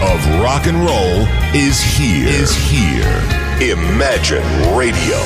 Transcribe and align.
of 0.00 0.40
rock 0.40 0.66
and 0.66 0.78
roll 0.84 1.26
is 1.54 1.80
here. 1.80 2.28
Is 2.28 2.54
here. 2.70 3.12
Imagine 3.60 4.42
Radio. 4.76 5.18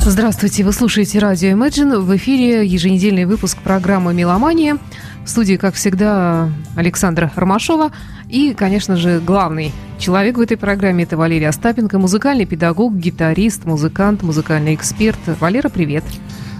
Здравствуйте, 0.00 0.64
вы 0.64 0.72
слушаете 0.72 1.18
радио 1.18 1.50
Imagine. 1.50 2.00
В 2.00 2.16
эфире 2.16 2.64
еженедельный 2.64 3.24
выпуск 3.24 3.58
программы 3.58 4.14
«Меломания». 4.14 4.78
В 5.24 5.28
студии, 5.28 5.56
как 5.56 5.74
всегда, 5.74 6.50
Александра 6.76 7.32
Ромашова. 7.34 7.90
И, 8.28 8.54
конечно 8.54 8.96
же, 8.96 9.20
главный 9.20 9.72
человек 9.98 10.38
в 10.38 10.40
этой 10.40 10.56
программе– 10.56 11.04
это 11.04 11.16
Валерия 11.16 11.48
Остапенко, 11.48 11.98
музыкальный 11.98 12.46
педагог, 12.46 12.94
гитарист, 12.94 13.64
музыкант, 13.64 14.22
музыкальный 14.22 14.74
эксперт. 14.74 15.18
Валера, 15.40 15.68
привет. 15.68 16.04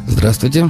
Здравствуйте. 0.06 0.68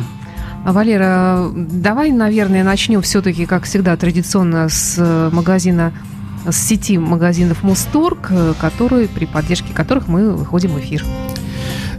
Валера, 0.72 1.50
давай, 1.54 2.10
наверное, 2.10 2.64
начнем 2.64 3.02
все-таки, 3.02 3.46
как 3.46 3.64
всегда, 3.64 3.96
традиционно 3.96 4.68
с 4.68 5.30
магазина 5.32 5.92
с 6.48 6.56
сети 6.56 6.96
магазинов 6.96 7.62
Мусторг, 7.64 8.30
которые, 8.60 9.08
при 9.08 9.24
поддержке 9.27 9.72
которых 9.74 10.06
мы 10.06 10.30
выходим 10.32 10.70
в 10.70 10.80
эфир. 10.80 11.05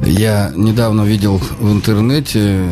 Я 0.06 0.52
недавно 0.56 1.02
видел 1.02 1.42
в 1.59 1.72
интернете 1.72 2.70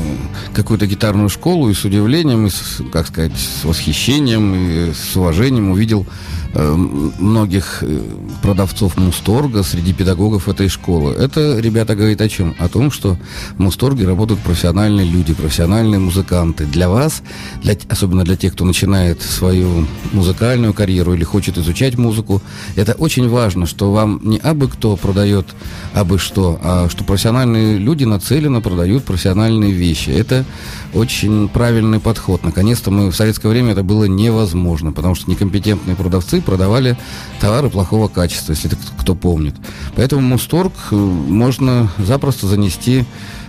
какую-то 0.54 0.86
гитарную 0.86 1.28
школу 1.28 1.70
и 1.70 1.74
с 1.74 1.84
удивлением, 1.84 2.46
и, 2.46 2.50
с, 2.50 2.82
как 2.94 3.08
сказать, 3.08 3.34
с 3.36 3.66
восхищением 3.66 4.56
и 4.56 4.94
с 4.94 5.16
уважением 5.18 5.72
увидел 5.72 6.06
Э, 6.06 6.45
многих 6.56 7.80
э, 7.82 8.02
продавцов 8.42 8.98
Мусторга 8.98 9.64
среди 9.64 9.94
педагогов 9.94 10.48
этой 10.48 10.70
школы. 10.70 11.14
Это, 11.14 11.60
ребята, 11.60 11.96
говорит 11.96 12.22
о 12.22 12.30
чем? 12.30 12.56
О 12.60 12.70
том, 12.70 12.92
что 12.92 13.18
в 13.58 13.60
Мусторге 13.60 14.06
работают 14.06 14.42
профессиональные 14.42 15.06
люди, 15.06 15.34
профессиональные 15.34 16.00
музыканты. 16.00 16.66
Для 16.66 16.88
вас, 16.88 17.24
для, 17.62 17.76
особенно 17.90 18.24
для 18.24 18.38
тех, 18.38 18.54
кто 18.54 18.64
начинает 18.64 19.22
свою 19.22 19.86
музыкальную 20.14 20.74
карьеру 20.74 21.14
или 21.14 21.24
хочет 21.24 21.58
изучать 21.58 21.98
музыку, 21.98 22.42
это 22.76 22.94
очень 22.94 23.28
важно, 23.28 23.66
что 23.66 23.92
вам 23.92 24.22
не 24.24 24.38
абы 24.38 24.70
кто 24.70 24.96
продает 24.96 25.48
абы 25.94 26.18
что, 26.20 26.60
а 26.64 26.88
что 26.90 27.04
профессиональные 27.04 27.78
люди 27.78 28.06
нацеленно 28.06 28.62
продают 28.62 29.04
профессиональные 29.04 29.72
вещи. 29.72 30.10
Это 30.10 30.46
очень 30.94 31.50
правильный 31.50 32.00
подход. 32.00 32.44
Наконец-то 32.44 32.92
мы 32.92 33.12
в 33.12 33.16
советское 33.16 33.50
время 33.50 33.74
это 33.74 33.84
было 33.84 34.06
невозможно, 34.06 34.94
потому 34.94 35.16
что 35.16 35.30
некомпетентные 35.30 35.96
продавцы 35.96 36.42
продавали 36.46 36.98
товары 37.40 37.70
плохого 37.70 38.08
качества, 38.08 38.54
если 38.54 38.70
кто 39.00 39.16
помнит. 39.16 39.56
Поэтому 39.96 40.22
Мусторг 40.22 40.74
э, 40.92 40.96
можно 40.96 41.92
запросто 41.98 42.48
занести 42.48 43.06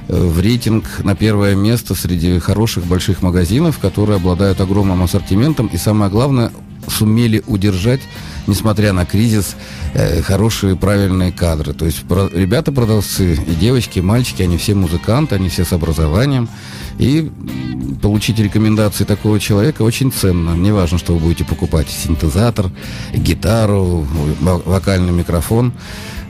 э, 0.09 0.17
в 0.17 0.41
рейтинг 0.41 0.85
на 1.05 1.15
первое 1.15 1.55
место 1.55 1.95
среди 1.95 2.39
хороших 2.39 2.85
больших 2.87 3.23
магазинов, 3.23 3.79
которые 3.79 4.17
обладают 4.17 4.61
огромным 4.61 5.03
ассортиментом 5.03 5.69
и, 5.69 5.77
самое 5.77 6.11
главное, 6.11 6.51
сумели 6.89 7.43
удержать, 7.47 8.01
несмотря 8.47 8.93
на 8.93 9.05
кризис, 9.05 9.57
э, 9.95 10.23
хорошие 10.23 10.77
правильные 10.77 11.33
кадры. 11.33 11.73
То 11.73 11.85
есть 11.85 12.05
ребята-продавцы 12.09 13.35
и 13.35 13.55
девочки, 13.55 13.99
и 13.99 14.03
мальчики, 14.03 14.43
они 14.43 14.57
все 14.57 14.75
музыканты, 14.75 15.35
они 15.37 15.49
все 15.49 15.65
с 15.65 15.73
образованием. 15.73 16.49
И 16.99 17.31
получить 18.01 18.39
рекомендации 18.39 19.05
такого 19.05 19.39
человека 19.39 19.83
очень 19.83 20.13
ценно. 20.13 20.55
Неважно, 20.55 20.99
что 20.99 21.15
вы 21.15 21.21
будете 21.21 21.45
покупать 21.45 21.89
синтезатор, 21.89 22.71
гитару, 23.13 24.07
вокальный 24.41 25.13
микрофон. 25.13 25.73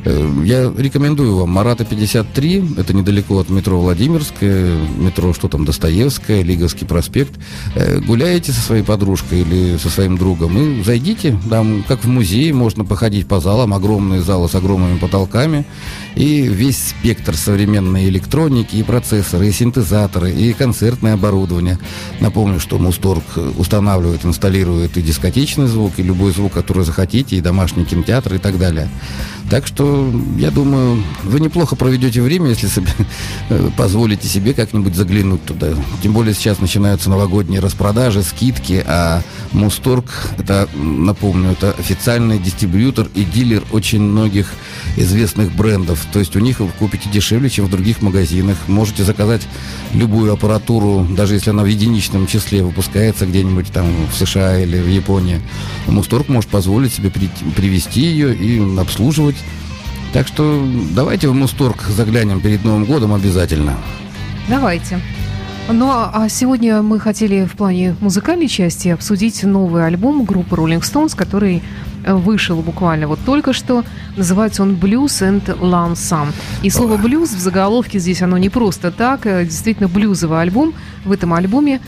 Э, 0.07 0.43
я 0.45 0.73
рекомендую 0.77 1.37
вам 1.37 1.51
Марата 1.51 1.85
53, 1.85 2.75
это 2.77 2.95
недалеко 2.95 3.41
от 3.41 3.51
метро 3.51 3.81
Владимирская, 3.81 4.79
метро 4.99 5.35
что 5.35 5.49
там, 5.49 5.65
Достоевская, 5.65 6.43
Лиговский 6.43 6.87
проспект. 6.87 7.33
Э, 7.75 7.99
гуляете 7.99 8.53
со 8.53 8.61
своей 8.61 8.85
подружкой 8.85 9.41
или 9.41 9.77
со 9.79 9.89
своим 9.89 10.17
другом 10.17 10.57
и 10.57 10.85
зайдите, 10.85 11.37
там, 11.51 11.85
как 11.89 12.05
в 12.05 12.09
музее, 12.09 12.55
можно 12.55 12.85
походить 12.85 13.27
по 13.27 13.41
залам, 13.41 13.75
огромные 13.75 14.23
залы 14.23 14.49
с 14.49 14.55
огромными 14.55 14.99
потолками, 14.99 15.67
и 16.15 16.43
весь 16.43 16.91
спектр 16.91 17.35
современной 17.37 18.09
электроники, 18.09 18.77
и 18.77 18.85
процессоры, 18.85 19.49
и 19.49 19.53
синтезаторы, 19.53 20.31
и 20.31 20.53
концертное 20.53 21.15
оборудование. 21.15 21.81
Напомню, 22.21 22.61
что 22.61 22.79
Мусторг 22.79 23.25
устанавливает, 23.59 24.25
инсталирует 24.25 24.97
и 24.97 25.03
дискотечный 25.03 25.67
звук, 25.67 25.95
и 25.97 26.05
любой 26.05 26.31
звук, 26.31 26.53
который 26.53 26.85
захотите, 26.85 27.37
и 27.37 27.41
домашний 27.41 27.85
кинотеатр, 27.85 28.35
и 28.35 28.39
так 28.39 28.57
далее. 28.59 28.89
Так 29.49 29.67
что, 29.67 30.13
я 30.37 30.51
думаю, 30.51 31.03
вы 31.23 31.39
неплохо 31.39 31.77
проведете 31.77 32.21
время, 32.21 32.51
если 32.51 32.67
себе, 32.67 32.91
э, 33.49 33.71
позволите 33.77 34.27
себе 34.27 34.55
как-нибудь 34.55 34.97
заглянуть 34.97 35.45
туда. 35.45 35.69
Тем 36.03 36.13
более 36.13 36.35
сейчас 36.35 36.59
начинаются 36.59 37.11
новогодние 37.11 37.61
распродажи, 37.61 38.23
скидки, 38.23 38.83
а 38.87 39.23
Мусторг, 39.53 40.07
это, 40.37 40.69
напомню, 40.75 41.53
это 41.53 41.71
официальный 41.73 42.39
дистрибьютор 42.39 43.09
и 43.15 43.23
дилер 43.25 43.63
очень 43.71 44.03
многих 44.03 44.53
известных 44.97 45.55
брендов. 45.55 46.05
То 46.13 46.19
есть 46.19 46.35
у 46.35 46.41
них 46.41 46.59
вы 46.59 46.69
купите 46.79 47.09
дешевле, 47.09 47.49
чем 47.49 47.67
в 47.67 47.71
других 47.71 48.03
магазинах. 48.03 48.57
Можете 48.67 49.05
заказать 49.05 49.47
любую 49.95 50.33
аппаратуру, 50.33 51.07
даже 51.09 51.35
если 51.35 51.51
она 51.51 51.63
в 51.63 51.67
единичном 51.67 52.27
числе 52.27 52.65
выпускается 52.65 53.27
где-нибудь 53.27 53.69
там 53.73 53.87
в 54.13 54.17
США 54.17 54.59
или 54.59 54.81
в 54.81 54.89
Японии. 54.89 55.41
Мусторг 55.87 56.29
может 56.29 56.51
позволить 56.51 56.93
себе 56.93 57.11
привести 57.11 58.01
ее 58.01 58.35
и 58.35 58.61
обслуживать 58.79 59.36
так 60.13 60.27
что 60.27 60.67
давайте 60.95 61.29
в 61.29 61.35
Мусторг 61.35 61.83
заглянем 61.83 62.41
перед 62.41 62.65
Новым 62.65 62.85
годом 62.85 63.13
обязательно. 63.15 63.77
Давайте. 64.49 65.01
Ну 65.69 65.91
а 65.91 66.29
сегодня 66.29 66.81
мы 66.81 67.01
хотели 67.01 67.45
в 67.45 67.57
плане 67.57 67.97
музыкальной 68.01 68.47
части 68.47 68.89
обсудить 68.89 69.43
новый 69.43 69.85
альбом 69.85 70.25
группы 70.25 70.55
Rolling 70.55 70.81
Stones, 70.81 71.17
который 71.17 71.61
э, 72.05 72.15
вышел 72.15 72.63
буквально 72.63 73.09
вот 73.09 73.19
только 73.27 73.53
что. 73.53 73.85
Называется 74.17 74.63
он 74.63 74.77
Blues 74.77 75.29
and 75.29 75.45
Lonesome. 75.59 76.33
И 76.63 76.71
слово 76.71 76.97
блюз 76.97 77.31
в 77.31 77.41
заголовке 77.41 77.99
здесь 77.99 78.23
оно 78.23 78.39
не 78.39 78.49
просто 78.49 78.93
так. 78.93 79.27
Э, 79.27 79.45
действительно 79.45 79.89
блюзовый 79.89 80.41
альбом. 80.41 80.73
В 81.05 81.11
этом 81.11 81.35
альбоме 81.35 81.81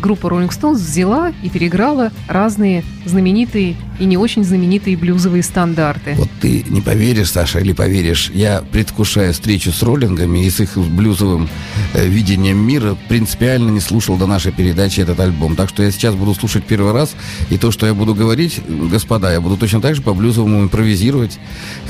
группа 0.00 0.26
Rolling 0.26 0.50
Stones 0.50 0.74
взяла 0.76 1.32
и 1.42 1.48
переиграла 1.48 2.12
разные 2.28 2.84
знаменитые 3.04 3.76
и 3.98 4.04
не 4.04 4.16
очень 4.16 4.44
знаменитые 4.44 4.96
блюзовые 4.96 5.42
стандарты. 5.42 6.14
Вот 6.16 6.28
ты 6.40 6.64
не 6.68 6.80
поверишь, 6.80 7.30
Саша, 7.30 7.58
или 7.60 7.72
поверишь, 7.72 8.30
я 8.34 8.62
предвкушая 8.72 9.32
встречу 9.32 9.72
с 9.72 9.82
роллингами 9.82 10.44
и 10.44 10.50
с 10.50 10.60
их 10.60 10.76
блюзовым 10.76 11.48
э, 11.94 12.06
видением 12.06 12.58
мира, 12.58 12.96
принципиально 13.08 13.70
не 13.70 13.80
слушал 13.80 14.16
до 14.16 14.26
нашей 14.26 14.52
передачи 14.52 15.00
этот 15.00 15.20
альбом. 15.20 15.56
Так 15.56 15.68
что 15.68 15.82
я 15.82 15.90
сейчас 15.90 16.14
буду 16.14 16.34
слушать 16.34 16.64
первый 16.64 16.92
раз, 16.92 17.14
и 17.50 17.58
то, 17.58 17.70
что 17.70 17.86
я 17.86 17.94
буду 17.94 18.14
говорить, 18.14 18.60
господа, 18.68 19.32
я 19.32 19.40
буду 19.40 19.56
точно 19.56 19.80
так 19.80 19.94
же 19.94 20.02
по 20.02 20.14
блюзовому 20.14 20.62
импровизировать. 20.62 21.38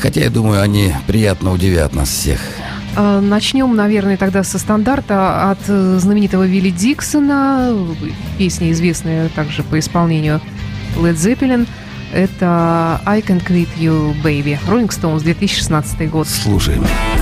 Хотя, 0.01 0.23
я 0.23 0.31
думаю, 0.31 0.63
они 0.63 0.93
приятно 1.07 1.53
удивят 1.53 1.95
нас 1.95 2.09
всех. 2.09 2.41
А, 2.97 3.21
начнем, 3.21 3.75
наверное, 3.75 4.17
тогда 4.17 4.43
со 4.43 4.59
стандарта 4.59 5.51
от 5.51 5.59
э, 5.69 5.99
знаменитого 5.99 6.47
Вилли 6.47 6.71
Диксона, 6.71 7.75
песня 8.39 8.73
известная 8.73 9.29
также 9.29 9.63
по 9.63 9.79
исполнению 9.79 10.41
Led 10.97 11.15
Zeppelin. 11.15 11.69
Это 12.13 13.01
I 13.07 13.21
Can 13.21 13.45
Quit 13.47 13.69
You, 13.79 14.15
Baby. 14.23 14.59
Rolling 14.67 14.89
Stones, 14.89 15.23
2016 15.23 16.11
год. 16.11 16.29
Слушаем. 16.29 16.83
Whoa! 16.83 17.20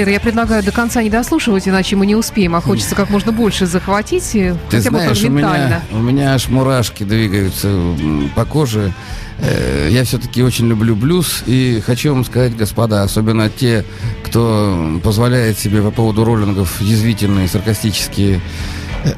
Валера, 0.00 0.12
я 0.12 0.20
предлагаю 0.20 0.62
до 0.62 0.72
конца 0.72 1.02
не 1.02 1.10
дослушивать, 1.10 1.68
иначе 1.68 1.94
мы 1.94 2.06
не 2.06 2.14
успеем, 2.16 2.54
а 2.56 2.62
хочется 2.62 2.94
как 2.94 3.10
можно 3.10 3.32
больше 3.32 3.66
захватить, 3.66 4.30
Ты 4.30 4.56
хотя 4.70 4.80
знаешь, 4.88 5.20
бы 5.20 5.26
у 5.28 5.30
меня, 5.30 5.82
у 5.92 5.98
меня 5.98 6.34
аж 6.34 6.48
мурашки 6.48 7.04
двигаются 7.04 7.68
по 8.34 8.46
коже. 8.46 8.94
Э, 9.40 9.88
Я 9.90 10.04
все-таки 10.04 10.42
очень 10.42 10.68
люблю 10.68 10.96
блюз 10.96 11.42
и 11.46 11.82
хочу 11.84 12.14
вам 12.14 12.24
сказать, 12.24 12.56
господа, 12.56 13.02
особенно 13.02 13.50
те, 13.50 13.84
кто 14.24 14.98
позволяет 15.04 15.58
себе 15.58 15.82
по 15.82 15.90
поводу 15.90 16.24
роллингов 16.24 16.80
язвительные, 16.80 17.46
саркастические, 17.46 18.36
э, 18.36 18.40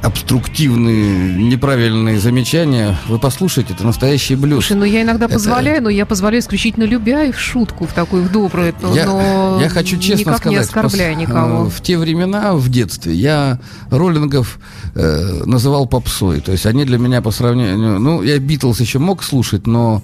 обструктивные, 0.03 1.35
неправильные 1.35 2.19
замечания, 2.19 2.97
вы 3.09 3.19
послушайте, 3.19 3.75
это 3.75 3.85
настоящий 3.85 4.35
блюз. 4.37 4.67
Слушай, 4.67 4.79
ну 4.79 4.85
я 4.85 5.03
иногда 5.03 5.27
Это- 5.27 5.35
позволяю, 5.35 5.83
но 5.83 5.89
я 5.91 6.07
позволяю 6.07 6.41
исключительно 6.43 6.85
любя 6.85 7.25
и 7.25 7.33
в 7.33 7.39
шутку, 7.41 7.87
в 7.87 7.93
такую, 7.93 8.23
в 8.25 8.33
добрую, 8.33 8.75
но 8.81 8.95
Я, 8.95 9.65
я 9.65 9.69
хочу 9.69 9.99
честно 9.99 10.21
никак 10.21 10.37
сказать, 10.39 10.53
не 10.53 10.57
оскорбляя 10.59 11.15
пос- 11.15 11.17
никого. 11.21 11.67
э, 11.67 11.71
В 11.71 11.81
те 11.81 11.99
времена, 11.99 12.55
в 12.55 12.69
детстве, 12.69 13.15
я 13.15 13.59
роллингов 13.91 14.59
э, 14.95 15.43
называл 15.47 15.87
попсой. 15.87 16.41
То 16.41 16.53
есть 16.53 16.67
они 16.67 16.85
для 16.85 16.99
меня 16.99 17.23
по 17.23 17.31
сравнению... 17.31 17.99
Ну, 17.99 18.23
я 18.23 18.39
Битлз 18.39 18.81
еще 18.81 18.99
мог 18.99 19.23
слушать, 19.23 19.67
но 19.67 20.03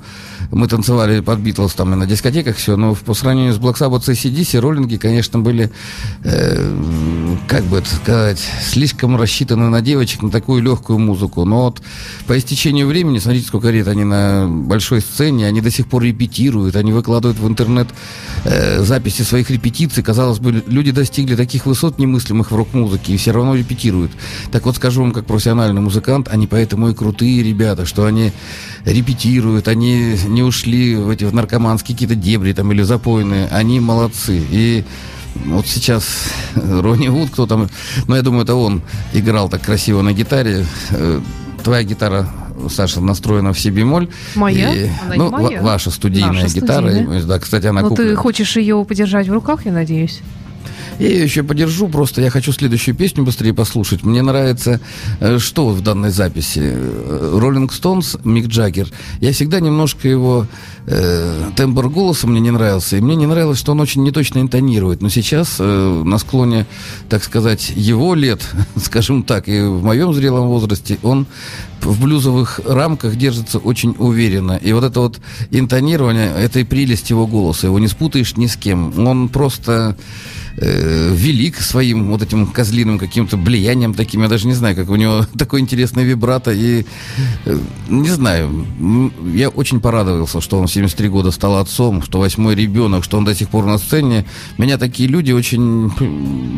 мы 0.50 0.68
танцевали 0.68 1.20
под 1.20 1.38
Битлз 1.40 1.74
там 1.74 1.92
и 1.92 1.96
на 1.96 2.06
дискотеках 2.06 2.56
все, 2.56 2.76
но 2.76 2.94
по 2.94 3.14
сравнению 3.14 3.52
с 3.52 3.58
Black 3.58 3.78
Sabbath 3.78 4.10
и 4.10 4.14
ACDC, 4.14 4.58
роллинги, 4.60 4.96
конечно, 4.96 5.38
были, 5.38 5.70
э, 6.24 7.36
как 7.46 7.64
бы 7.64 7.78
это 7.78 7.88
сказать, 7.94 8.42
слишком 8.62 9.16
рассчитаны 9.16 9.68
на 9.68 9.80
девочек, 9.80 10.22
на 10.22 10.30
такую 10.30 10.62
легкую 10.62 10.98
музыку. 10.98 11.44
Но 11.44 11.64
вот 11.64 11.82
по 12.26 12.38
истечению 12.38 12.86
времени, 12.86 13.18
смотрите, 13.18 13.46
сколько 13.46 13.70
лет 13.70 13.88
они 13.88 14.04
на 14.04 14.46
большой 14.48 15.00
сцене, 15.00 15.46
они 15.46 15.60
до 15.60 15.70
сих 15.70 15.86
пор 15.86 16.02
репетируют, 16.02 16.76
они 16.76 16.92
выкладывают 16.92 17.38
в 17.38 17.46
интернет 17.46 17.88
э, 18.44 18.82
записи 18.82 19.22
своих 19.22 19.50
репетиций. 19.50 20.02
Казалось 20.02 20.38
бы, 20.38 20.62
люди 20.66 20.90
достигли 20.90 21.36
таких 21.36 21.66
высот 21.66 21.98
немыслимых 21.98 22.50
в 22.50 22.56
рок-музыке 22.56 23.14
и 23.14 23.16
все 23.16 23.32
равно 23.32 23.54
репетируют. 23.54 24.12
Так 24.50 24.66
вот, 24.66 24.76
скажу 24.76 25.02
вам, 25.02 25.12
как 25.12 25.26
профессиональный 25.26 25.80
музыкант, 25.80 26.28
они 26.30 26.46
поэтому 26.46 26.90
и 26.90 26.94
крутые 26.94 27.42
ребята, 27.42 27.86
что 27.86 28.04
они 28.04 28.32
репетируют, 28.84 29.68
они 29.68 30.16
не 30.28 30.42
ушли 30.42 30.96
в 30.96 31.08
эти 31.10 31.24
в 31.24 31.34
наркоманские 31.34 31.94
какие-то 31.96 32.14
дебри 32.14 32.52
там 32.52 32.70
или 32.72 32.82
запойные. 32.82 33.48
Они 33.48 33.80
молодцы. 33.80 34.42
И 34.50 34.84
вот 35.46 35.66
сейчас 35.66 36.04
Ронни 36.54 37.08
Вуд, 37.08 37.30
кто 37.30 37.46
там, 37.46 37.68
ну, 38.06 38.14
я 38.16 38.22
думаю, 38.22 38.44
это 38.44 38.54
он 38.54 38.82
играл 39.12 39.48
так 39.48 39.62
красиво 39.62 40.02
на 40.02 40.12
гитаре. 40.12 40.64
Э, 40.90 41.20
Твоя 41.62 41.82
гитара, 41.82 42.28
Саша, 42.70 43.00
настроена 43.00 43.52
в 43.52 43.58
си 43.60 43.70
бемоль. 43.70 44.08
Моя? 44.36 44.72
И, 44.74 44.88
Она 45.04 45.14
не 45.16 45.18
ну, 45.18 45.30
ва- 45.30 45.38
моя. 45.38 45.62
ваша 45.62 45.90
студийная 45.90 46.42
Наша 46.42 46.54
гитара. 46.54 46.88
студийная. 46.90 47.22
Да, 47.24 47.38
кстати, 47.38 47.66
она 47.66 47.80
Ну 47.82 47.88
ты 47.90 47.96
куплена. 47.96 48.16
хочешь 48.16 48.56
ее 48.56 48.84
подержать 48.84 49.28
в 49.28 49.32
руках, 49.32 49.66
я 49.66 49.72
надеюсь? 49.72 50.20
Я 50.98 51.08
ее 51.08 51.22
еще 51.22 51.44
подержу, 51.44 51.88
просто 51.88 52.20
я 52.20 52.30
хочу 52.30 52.52
следующую 52.52 52.94
песню 52.94 53.22
быстрее 53.22 53.54
послушать. 53.54 54.02
Мне 54.02 54.20
нравится, 54.22 54.80
э, 55.20 55.38
что 55.38 55.68
в 55.68 55.80
данной 55.80 56.10
записи. 56.10 56.76
Роллинг 57.32 57.72
Стоунс, 57.72 58.16
Мик 58.24 58.48
Джаггер. 58.48 58.88
Я 59.20 59.32
всегда 59.32 59.60
немножко 59.60 60.08
его 60.08 60.46
э, 60.86 61.50
тембр 61.54 61.88
голоса 61.88 62.26
мне 62.26 62.40
не 62.40 62.50
нравился. 62.50 62.96
И 62.96 63.00
мне 63.00 63.14
не 63.14 63.26
нравилось, 63.26 63.60
что 63.60 63.72
он 63.72 63.80
очень 63.80 64.02
неточно 64.02 64.40
интонирует. 64.40 65.00
Но 65.00 65.08
сейчас, 65.08 65.56
э, 65.60 66.02
на 66.04 66.18
склоне, 66.18 66.66
так 67.08 67.22
сказать, 67.22 67.72
его 67.76 68.14
лет, 68.14 68.42
скажем 68.76 69.22
так, 69.22 69.48
и 69.48 69.60
в 69.60 69.84
моем 69.84 70.12
зрелом 70.12 70.48
возрасте, 70.48 70.98
он 71.04 71.26
в 71.80 72.02
блюзовых 72.02 72.60
рамках 72.66 73.14
держится 73.14 73.58
очень 73.58 73.94
уверенно. 73.98 74.56
И 74.56 74.72
вот 74.72 74.82
это 74.82 74.98
вот 74.98 75.20
интонирование, 75.52 76.32
это 76.36 76.58
и 76.58 76.64
прелесть 76.64 77.10
его 77.10 77.28
голоса. 77.28 77.68
Его 77.68 77.78
не 77.78 77.88
спутаешь 77.88 78.36
ни 78.36 78.46
с 78.46 78.56
кем. 78.56 79.06
Он 79.06 79.28
просто 79.28 79.96
э, 80.60 81.14
велик 81.14 81.60
своим 81.60 82.10
вот 82.10 82.22
этим 82.22 82.46
козлиным 82.46 82.98
каким-то 82.98 83.36
влиянием 83.36 83.94
таким. 83.94 84.22
Я 84.22 84.28
даже 84.28 84.46
не 84.46 84.54
знаю, 84.54 84.76
как 84.76 84.90
у 84.90 84.96
него 84.96 85.26
такой 85.38 85.60
интересный 85.60 86.04
вибрато. 86.04 86.52
И 86.52 86.84
э, 87.44 87.58
не 87.88 88.08
знаю, 88.08 88.66
я 89.34 89.48
очень 89.48 89.80
порадовался, 89.80 90.40
что 90.40 90.58
он 90.58 90.66
в 90.66 90.72
73 90.72 91.08
года 91.08 91.30
стал 91.30 91.56
отцом, 91.56 92.02
что 92.02 92.18
восьмой 92.18 92.54
ребенок, 92.54 93.04
что 93.04 93.18
он 93.18 93.24
до 93.24 93.34
сих 93.34 93.48
пор 93.48 93.66
на 93.66 93.78
сцене. 93.78 94.24
Меня 94.58 94.78
такие 94.78 95.08
люди 95.08 95.32
очень 95.32 95.88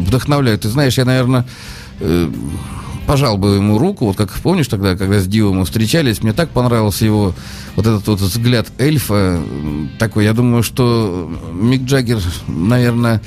вдохновляют. 0.07 0.62
Ты 0.62 0.69
знаешь, 0.69 0.99
я, 0.99 1.04
наверное, 1.04 1.47
э, 2.00 2.30
пожал 3.07 3.38
бы 3.38 3.57
ему 3.57 3.78
руку, 3.78 4.07
вот 4.07 4.16
как 4.16 4.30
помнишь 4.35 4.69
тогда, 4.69 4.97
когда 4.97 5.19
с 5.19 5.26
Дио 5.26 5.52
мы 5.52 5.64
встречались, 5.64 6.23
мне 6.23 6.33
так 6.33 6.50
понравился 6.50 7.04
его 7.04 7.35
вот 7.75 7.87
этот 7.87 8.07
вот 8.07 8.21
взгляд 8.21 8.69
эльфа 8.78 9.40
такой. 9.99 10.25
Я 10.25 10.33
думаю, 10.33 10.62
что 10.62 11.28
Мик 11.52 11.83
Джаггер, 11.83 12.21
наверное, 12.47 13.21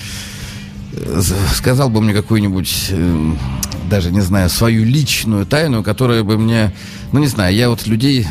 сказал 1.54 1.90
бы 1.90 2.02
мне 2.02 2.14
какую-нибудь, 2.14 2.88
э, 2.90 3.32
даже 3.90 4.12
не 4.12 4.22
знаю, 4.22 4.50
свою 4.50 4.84
личную 4.86 5.46
тайну, 5.46 5.84
которая 5.84 6.24
бы 6.24 6.38
мне, 6.38 6.74
ну 7.12 7.20
не 7.20 7.28
знаю, 7.28 7.56
я 7.56 7.70
вот 7.70 7.88
людей, 7.88 8.28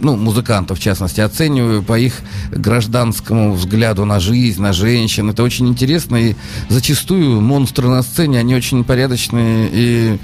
ну 0.00 0.16
музыкантов 0.16 0.78
в 0.78 0.82
частности, 0.82 1.20
оцениваю 1.20 1.82
по 1.82 1.98
их 1.98 2.20
гражданскому 2.50 3.52
взгляду 3.54 4.04
на 4.04 4.20
жизнь, 4.20 4.60
на 4.60 4.72
женщин. 4.72 5.30
Это 5.30 5.42
очень 5.42 5.68
интересно 5.68 6.16
и 6.16 6.34
зачастую 6.68 7.40
монстры 7.40 7.88
на 7.88 8.02
сцене, 8.02 8.38
они 8.38 8.54
очень 8.54 8.84
порядочные 8.84 9.68
и, 9.72 10.18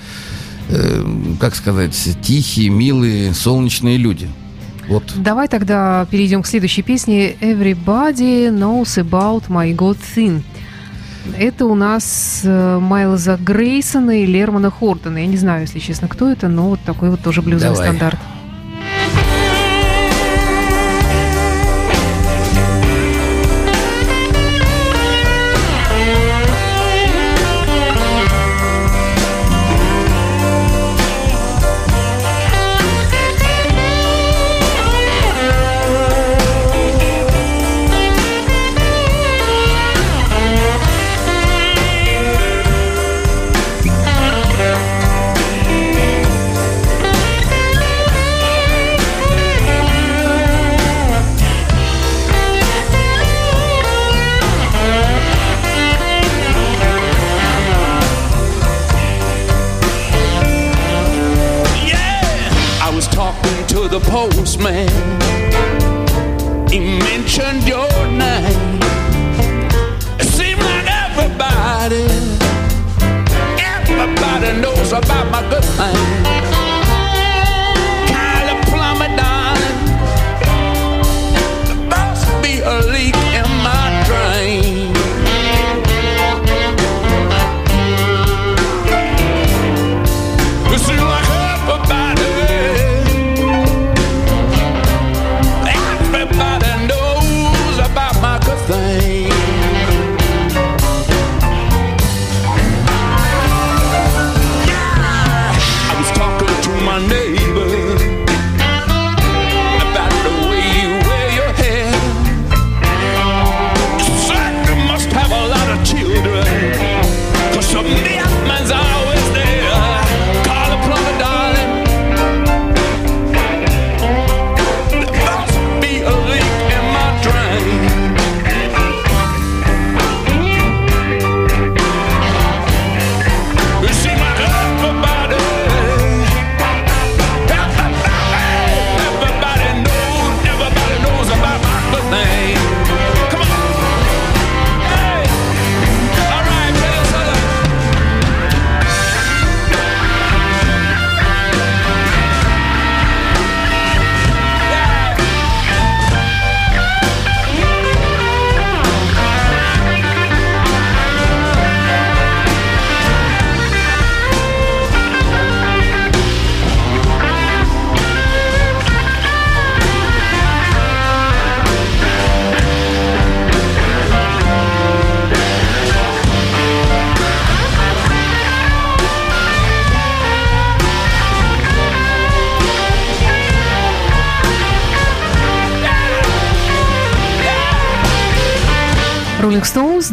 э, 0.68 1.04
как 1.40 1.54
сказать, 1.54 1.96
тихие, 2.22 2.68
милые, 2.68 3.34
солнечные 3.34 3.96
люди. 3.96 4.28
Вот. 4.88 5.04
Давай 5.14 5.46
тогда 5.46 6.06
перейдем 6.10 6.42
к 6.42 6.48
следующей 6.48 6.82
песне 6.82 7.34
Everybody 7.40 8.50
knows 8.50 8.98
about 8.98 9.48
my 9.48 9.74
good 9.74 9.98
thing. 10.16 10.42
Это 11.38 11.66
у 11.66 11.74
нас 11.74 12.42
э, 12.44 12.78
Майлза 12.78 13.36
Грейсона 13.36 14.22
и 14.22 14.26
Лермана 14.26 14.70
Хортона. 14.70 15.18
Я 15.18 15.26
не 15.26 15.36
знаю, 15.36 15.62
если 15.62 15.78
честно, 15.78 16.08
кто 16.08 16.30
это, 16.30 16.48
но 16.48 16.68
вот 16.68 16.80
такой 16.80 17.10
вот 17.10 17.20
тоже 17.20 17.42
блюзовый 17.42 17.76
Давай. 17.76 17.88
стандарт. 17.88 18.18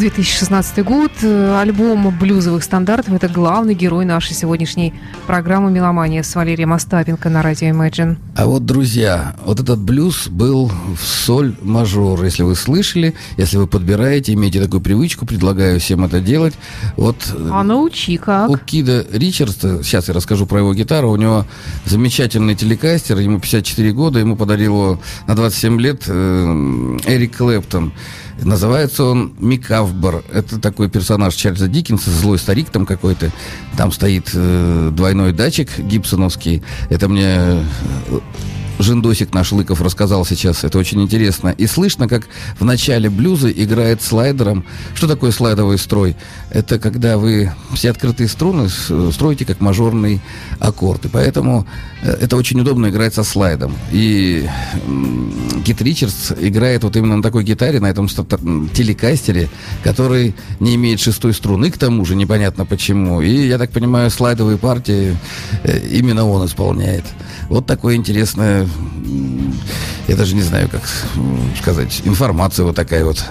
2016 0.10 0.84
год, 0.86 1.12
э, 1.22 1.60
альбом 1.60 2.18
блюзовых 2.18 2.64
стандартов. 2.64 3.14
Это 3.14 3.28
главный 3.28 3.74
герой 3.74 4.06
нашей 4.06 4.34
сегодняшней 4.34 4.94
программы 5.26 5.70
«Меломания» 5.70 6.24
с 6.24 6.34
Валерием 6.34 6.72
Остапенко 6.72 7.30
на 7.30 7.42
радио 7.42 7.68
Imagine. 7.68 8.16
А 8.36 8.46
вот, 8.46 8.66
друзья, 8.66 9.36
вот 9.44 9.60
этот 9.60 9.80
блюз 9.80 10.30
был 10.30 10.68
в 10.68 11.04
соль 11.04 11.56
мажор. 11.62 12.24
Если 12.24 12.44
вы 12.44 12.56
слышали, 12.56 13.16
если 13.36 13.58
вы 13.58 13.68
подбираете, 13.68 14.34
имеете 14.34 14.62
такую 14.62 14.80
привычку, 14.80 15.26
предлагаю 15.26 15.80
всем 15.82 16.06
это 16.06 16.22
делать. 16.22 16.54
Вот 16.96 17.18
э, 17.36 17.50
а 17.52 17.64
научи 17.64 18.16
как? 18.18 18.50
У 18.50 18.58
Кида 18.58 19.06
Ричардса, 19.12 19.84
сейчас 19.84 20.08
я 20.08 20.14
расскажу 20.14 20.46
про 20.46 20.60
его 20.60 20.74
гитару, 20.74 21.12
у 21.12 21.18
него 21.18 21.46
замечательный 21.86 22.56
телекастер, 22.56 23.18
ему 23.20 23.40
54 23.40 23.92
года, 23.92 24.20
ему 24.20 24.38
подарил 24.38 24.74
его 24.74 25.00
на 25.28 25.36
27 25.36 25.82
лет 25.82 26.04
э, 26.08 26.98
Эрик 27.08 27.38
Клэптон. 27.38 27.92
Называется 28.42 29.04
он 29.04 29.34
Микавбар. 29.40 30.24
Это 30.32 30.60
такой 30.60 30.90
персонаж 30.90 31.34
Чарльза 31.36 31.68
Диккенса, 31.68 32.12
злой 32.12 32.38
старик 32.38 32.70
там 32.70 32.86
какой-то. 32.86 33.32
Там 33.76 33.92
стоит 33.92 34.30
э, 34.34 34.90
двойной 34.94 35.34
датчик 35.34 35.78
гибсоновский. 35.80 36.64
Это 36.90 37.10
мне 37.10 37.36
э, 37.36 37.64
Жендосик 38.80 39.34
наш 39.34 39.52
Лыков 39.52 39.82
рассказал 39.82 40.26
сейчас, 40.26 40.64
это 40.64 40.78
очень 40.78 41.02
интересно. 41.02 41.50
И 41.50 41.66
слышно, 41.68 42.08
как 42.08 42.28
в 42.60 42.66
начале 42.66 43.10
блюза 43.10 43.50
играет 43.50 44.02
слайдером. 44.02 44.66
Что 44.94 45.08
такое 45.08 45.32
слайдовый 45.32 45.78
строй? 45.78 46.16
Это 46.52 46.80
когда 46.80 47.18
вы 47.18 47.52
все 47.74 47.92
открытые 47.92 48.28
струны 48.28 48.70
строите 48.70 49.46
как 49.46 49.62
мажорный 49.62 50.22
аккорд. 50.60 51.06
И 51.06 51.08
поэтому 51.10 51.66
э, 52.02 52.12
это 52.22 52.38
очень 52.38 52.60
удобно 52.60 52.88
играть 52.88 53.14
со 53.14 53.24
слайдом. 53.24 53.76
И 53.92 54.48
Кит 55.66 55.82
Ричардс 55.82 56.32
играет 56.40 56.84
вот 56.84 56.96
именно 56.96 57.18
на 57.18 57.24
такой 57.24 57.44
гитаре, 57.44 57.80
на 57.80 57.88
этом 57.88 58.08
телекастере, 58.08 59.50
который 59.84 60.36
не 60.60 60.76
имеет 60.76 61.00
шестой 61.00 61.34
струны, 61.34 61.72
к 61.72 61.78
тому 61.78 62.06
же, 62.06 62.16
непонятно 62.16 62.66
почему. 62.66 63.22
И, 63.22 63.48
я 63.48 63.58
так 63.58 63.72
понимаю, 63.72 64.10
слайдовые 64.12 64.58
партии 64.58 65.18
э, 65.64 65.80
именно 65.92 66.28
он 66.28 66.46
исполняет. 66.46 67.06
Вот 67.50 67.66
такое 67.66 67.96
интересное, 67.96 68.67
я 70.08 70.16
даже 70.16 70.36
не 70.36 70.42
знаю, 70.42 70.70
как 70.70 70.82
сказать, 71.60 72.02
информация 72.06 72.66
вот 72.66 72.76
такая 72.76 73.04
вот. 73.04 73.24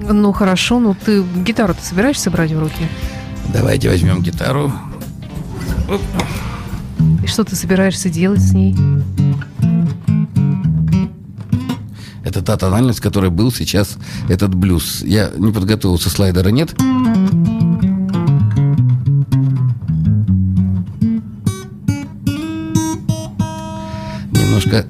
Ну 0.00 0.32
хорошо, 0.32 0.80
ну 0.80 0.94
ты 0.94 1.22
гитару-то 1.22 1.82
собираешься 1.82 2.30
брать 2.30 2.52
в 2.52 2.58
руки? 2.58 2.88
Давайте 3.52 3.88
возьмем 3.88 4.22
гитару. 4.22 4.72
И 7.22 7.26
что 7.26 7.44
ты 7.44 7.56
собираешься 7.56 8.10
делать 8.10 8.40
с 8.40 8.52
ней? 8.52 8.76
Это 12.24 12.42
та 12.42 12.56
тональность, 12.56 13.00
которая 13.00 13.30
был 13.30 13.52
сейчас 13.52 13.96
этот 14.28 14.54
блюз. 14.54 15.02
Я 15.02 15.30
не 15.36 15.52
подготовился, 15.52 16.10
слайдера 16.10 16.48
нет. 16.48 16.74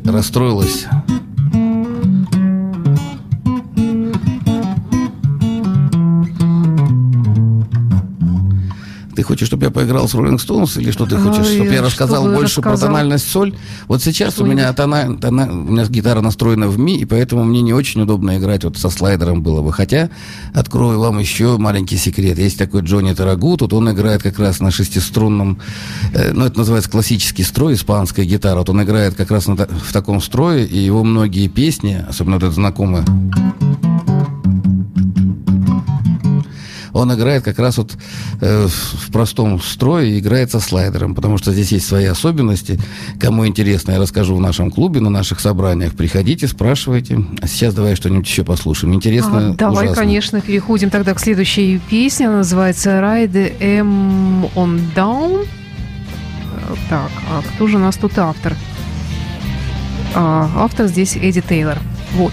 Расстроилась. 0.05 0.87
Хочешь, 9.25 9.49
чтобы 9.49 9.64
я 9.64 9.71
поиграл 9.71 10.09
с 10.09 10.14
Rolling 10.14 10.37
Stones, 10.37 10.81
или 10.81 10.90
что 10.90 11.07
ты 11.07 11.16
хочешь, 11.16 11.47
чтобы 11.47 11.73
я 11.73 11.83
рассказал 11.83 12.23
чтобы 12.23 12.37
больше 12.37 12.61
рассказал. 12.61 12.78
про 12.78 12.87
тональность 12.87 13.31
соль? 13.31 13.54
Вот 13.88 14.02
сейчас 14.02 14.38
у 14.38 14.47
меня, 14.47 14.73
тона, 14.73 15.16
тона, 15.16 15.50
у 15.50 15.73
меня 15.73 15.85
гитара 15.87 16.21
настроена 16.21 16.69
в 16.69 16.78
ми, 16.78 16.97
и 16.99 17.04
поэтому 17.04 17.45
мне 17.45 17.62
не 17.62 17.73
очень 17.73 18.02
удобно 18.02 18.38
играть 18.38 18.64
вот 18.64 18.76
со 18.76 18.90
слайдером 18.90 19.43
было 19.43 19.62
бы. 19.62 19.73
Хотя, 19.73 20.11
открою 20.52 21.00
вам 21.00 21.19
еще 21.19 21.59
маленький 21.59 21.97
секрет. 21.97 22.38
Есть 22.38 22.59
такой 22.59 22.83
Джонни 22.83 23.12
Тарагу, 23.12 23.57
тут 23.57 23.73
он 23.73 23.90
играет 23.90 24.23
как 24.23 24.38
раз 24.38 24.61
на 24.61 24.71
шестиструнном, 24.71 25.59
э, 26.12 26.33
ну, 26.33 26.45
это 26.45 26.59
называется 26.59 26.90
классический 26.90 27.43
строй, 27.43 27.75
испанская 27.75 28.25
гитара. 28.25 28.59
Вот 28.59 28.71
он 28.71 28.83
играет 28.83 29.14
как 29.14 29.31
раз 29.31 29.47
на, 29.47 29.57
в 29.57 29.93
таком 29.93 30.21
строе, 30.21 30.64
и 30.64 30.78
его 30.78 31.02
многие 31.04 31.49
песни, 31.49 32.04
особенно 32.09 32.37
вот 32.37 32.45
это 32.45 32.52
знакомое, 32.52 33.04
он 36.95 37.13
играет 37.13 37.43
как 37.43 37.59
раз 37.59 37.77
вот 37.77 37.93
э, 38.41 38.69
в 38.69 39.13
простом 39.13 39.61
строе, 39.61 40.19
играет 40.19 40.53
со 40.53 40.61
слайдером, 40.61 41.15
потому 41.15 41.39
что 41.39 41.53
здесь 41.53 41.73
есть 41.73 41.87
свои 41.87 42.05
особенности. 42.07 42.79
Кому 43.21 43.47
интересно, 43.47 43.93
я 43.93 43.99
расскажу 43.99 44.37
в 44.37 44.41
нашем 44.41 44.71
клубе, 44.71 45.01
на 45.01 45.11
наших 45.11 45.41
собраниях. 45.41 45.95
Приходите, 45.95 46.47
спрашивайте. 46.47 47.19
А 47.43 47.49
сейчас 47.49 47.75
давай 47.75 47.97
что-нибудь 47.97 48.27
еще 48.27 48.45
послушаем. 48.45 48.95
Интересно, 48.95 49.51
а, 49.51 49.55
Давай, 49.55 49.87
ужасно. 49.87 50.03
конечно, 50.03 50.41
переходим 50.41 50.89
тогда 50.89 51.15
к 51.15 51.21
следующей 51.21 51.81
песне. 51.91 52.29
Она 52.29 52.39
называется 52.39 52.91
«Ride 52.91 53.61
M 53.61 54.47
on 54.55 54.81
Down». 54.95 55.47
Так, 56.89 57.11
а 57.29 57.43
кто 57.43 57.67
же 57.67 57.77
у 57.77 57.81
нас 57.81 57.97
тут 57.97 58.17
автор? 58.19 58.55
А, 60.15 60.49
автор 60.57 60.87
здесь 60.87 61.17
Эдди 61.17 61.41
Тейлор. 61.41 61.79
Вот. 62.15 62.33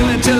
feeling 0.00 0.20
till 0.22 0.39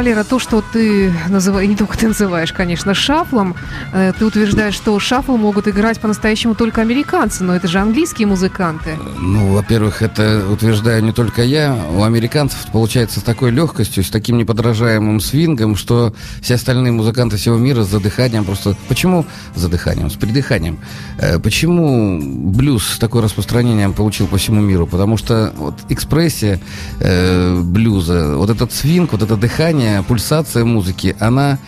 Валера, 0.00 0.24
то, 0.24 0.38
что 0.38 0.62
ты 0.62 1.12
называешь, 1.28 1.68
не 1.68 1.76
только 1.76 1.98
ты 1.98 2.08
называешь, 2.08 2.54
конечно, 2.54 2.94
шафлом, 2.94 3.54
э, 3.92 4.14
ты 4.18 4.24
утверждаешь, 4.24 4.72
что 4.72 4.98
шафл 4.98 5.36
могут 5.36 5.68
играть 5.68 6.00
по-настоящему 6.00 6.54
только 6.54 6.80
американцы, 6.80 7.44
но 7.44 7.54
это 7.54 7.68
же 7.68 7.78
английские 7.80 8.26
музыканты. 8.26 8.96
Ну, 9.18 9.52
во-первых, 9.52 10.00
это 10.00 10.42
утверждаю 10.50 11.04
не 11.04 11.12
только 11.12 11.42
я. 11.42 11.76
У 11.92 12.02
американцев 12.02 12.60
получается 12.72 13.20
с 13.20 13.22
такой 13.22 13.50
легкостью, 13.50 14.02
с 14.02 14.08
таким 14.08 14.38
неподражаемым 14.38 15.20
свингом, 15.20 15.76
что 15.76 16.14
все 16.40 16.54
остальные 16.54 16.92
музыканты 16.92 17.36
всего 17.36 17.58
мира 17.58 17.82
с 17.82 17.88
задыханием 17.88 18.46
просто... 18.46 18.74
Почему 18.88 19.26
с 19.54 19.60
задыханием? 19.60 20.08
С 20.08 20.14
придыханием. 20.14 20.78
Э, 21.18 21.38
Почему 21.38 22.18
блюз 22.22 22.86
с 22.94 22.98
такое 22.98 23.22
распространением 23.22 23.92
получил 23.92 24.28
по 24.28 24.38
всему 24.38 24.62
миру? 24.62 24.86
Потому 24.86 25.18
что 25.18 25.52
вот 25.58 25.74
экспрессия 25.90 26.58
э, 27.00 27.60
блюза, 27.60 28.38
вот 28.38 28.48
этот 28.48 28.72
свинг, 28.72 29.12
вот 29.12 29.20
это 29.20 29.36
дыхание, 29.36 29.89
пульсация 30.06 30.64
музыки, 30.64 31.16
она 31.20 31.58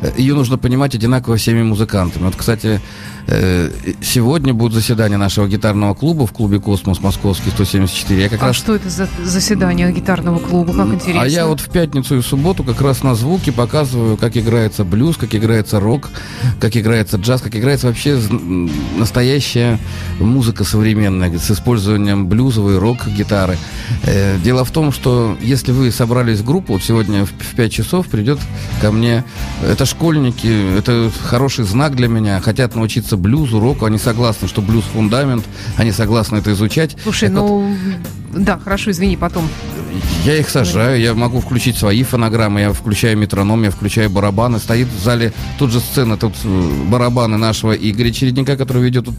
э, 0.00 0.12
ее 0.16 0.34
нужно 0.34 0.58
понимать 0.58 0.94
одинаково 0.94 1.36
всеми 1.36 1.62
музыкантами. 1.62 2.24
Вот, 2.24 2.36
кстати, 2.36 2.80
сегодня 3.26 4.54
будет 4.54 4.72
заседание 4.72 5.18
нашего 5.18 5.48
гитарного 5.48 5.94
клуба 5.94 6.26
в 6.26 6.32
клубе 6.32 6.60
«Космос» 6.60 7.00
московский 7.00 7.50
174. 7.50 8.22
Я 8.22 8.28
как 8.28 8.42
а 8.42 8.46
раз 8.48 8.56
что 8.56 8.74
это 8.74 8.90
за 8.90 9.08
заседание 9.22 9.90
гитарного 9.92 10.38
клуба? 10.38 10.72
Как 10.74 10.94
интересно. 10.94 11.22
а 11.22 11.26
я 11.26 11.46
вот 11.46 11.60
в 11.60 11.70
пятницу 11.70 12.16
и 12.16 12.20
в 12.20 12.26
субботу 12.26 12.64
как 12.64 12.80
раз 12.80 13.02
на 13.02 13.14
звуке 13.14 13.52
показываю, 13.52 14.16
как 14.16 14.36
играется 14.36 14.84
блюз, 14.84 15.16
как 15.16 15.34
играется 15.34 15.80
рок, 15.80 16.10
как 16.60 16.76
играется 16.76 17.16
джаз, 17.16 17.40
как 17.40 17.56
играется 17.56 17.86
вообще 17.86 18.18
настоящая 18.96 19.78
музыка 20.20 20.64
современная 20.64 21.38
с 21.38 21.50
использованием 21.50 22.26
блюзовой 22.26 22.78
рок-гитары. 22.78 23.56
Э, 24.02 24.38
Дело 24.44 24.64
в 24.64 24.70
том, 24.70 24.92
что 24.92 25.36
если 25.40 25.72
вы 25.72 25.90
собрались 25.90 26.40
в 26.40 26.44
группу, 26.44 26.74
вот 26.74 26.82
сегодня 26.82 27.24
в 27.24 27.32
5 27.56 27.72
часов 27.72 28.08
придет 28.08 28.38
ко 28.80 28.92
мне, 28.92 29.24
это 29.62 29.86
школьники, 29.86 30.78
это 30.78 31.10
хороший 31.22 31.64
знак 31.64 31.96
для 31.96 32.08
меня, 32.08 32.40
хотят 32.40 32.74
научиться 32.74 33.13
блюзу, 33.16 33.60
року, 33.60 33.84
они 33.84 33.98
согласны, 33.98 34.48
что 34.48 34.62
блюз 34.62 34.84
фундамент, 34.84 35.44
они 35.76 35.92
согласны 35.92 36.36
это 36.36 36.52
изучать. 36.52 36.96
Слушай, 37.02 37.28
Так 37.28 37.38
вот, 37.38 37.48
ну... 37.48 37.76
Да, 38.36 38.58
хорошо, 38.58 38.90
извини, 38.90 39.16
потом. 39.16 39.48
я 40.24 40.36
их 40.36 40.48
сажаю, 40.48 41.00
я 41.00 41.14
могу 41.14 41.40
включить 41.40 41.76
свои 41.76 42.02
фонограммы, 42.02 42.60
я 42.60 42.72
включаю 42.72 43.16
метроном, 43.16 43.62
я 43.62 43.70
включаю 43.70 44.10
барабаны. 44.10 44.58
Стоит 44.58 44.88
в 44.88 45.02
зале 45.02 45.32
тут 45.58 45.70
же 45.70 45.80
сцена, 45.80 46.16
тут 46.16 46.34
э, 46.44 46.70
барабаны 46.88 47.36
нашего 47.36 47.72
Игоря 47.72 48.10
Чередника, 48.10 48.56
который 48.56 48.82
ведет 48.82 49.04
тут 49.04 49.14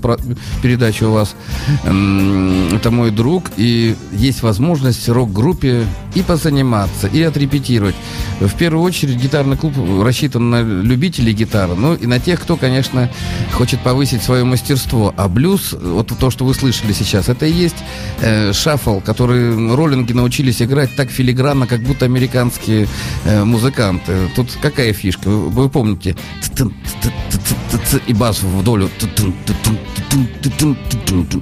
передачу 0.62 1.10
у 1.10 1.14
вас. 1.14 1.36
Это 1.84 2.92
мой 2.92 3.12
друг, 3.12 3.46
и 3.58 3.96
есть 4.12 4.42
возможность 4.42 5.08
рок-группе 5.08 5.86
и 6.16 6.22
позаниматься, 6.22 7.08
и 7.08 7.22
отрепетировать. 7.22 7.96
В 8.40 8.54
первую 8.56 8.84
очередь 8.84 9.18
гитарный 9.18 9.58
клуб 9.58 9.74
рассчитан 10.04 10.50
на 10.50 10.62
любителей 10.62 11.34
гитары, 11.34 11.76
ну 11.76 11.94
и 11.94 12.06
на 12.08 12.20
тех, 12.20 12.42
кто, 12.42 12.58
конечно, 12.58 13.10
хочет 13.54 13.80
повысить 13.82 14.24
свое 14.24 14.44
мастерство. 14.44 15.14
А 15.18 15.28
блюз, 15.28 15.74
вот 15.80 16.12
то, 16.20 16.32
что 16.32 16.46
вы 16.46 16.54
слышали 16.54 16.94
сейчас, 16.94 17.30
это 17.30 17.46
и 17.46 17.52
есть 17.52 17.78
э, 18.22 18.54
шаффл, 18.54 19.00
который 19.06 19.74
роллинги 19.76 20.14
научились 20.14 20.62
играть 20.62 20.96
так 20.96 21.10
филигранно, 21.10 21.68
как 21.68 21.82
будто 21.82 22.06
американские 22.06 22.88
э, 23.24 23.44
музыканты. 23.44 24.30
Тут 24.36 24.58
какая 24.62 24.94
фишка? 24.94 25.30
Вы, 25.30 25.50
вы 25.50 25.70
помните? 25.70 26.16
И 28.08 28.14
бас 28.14 28.42
в 28.42 28.64
долю. 28.64 28.90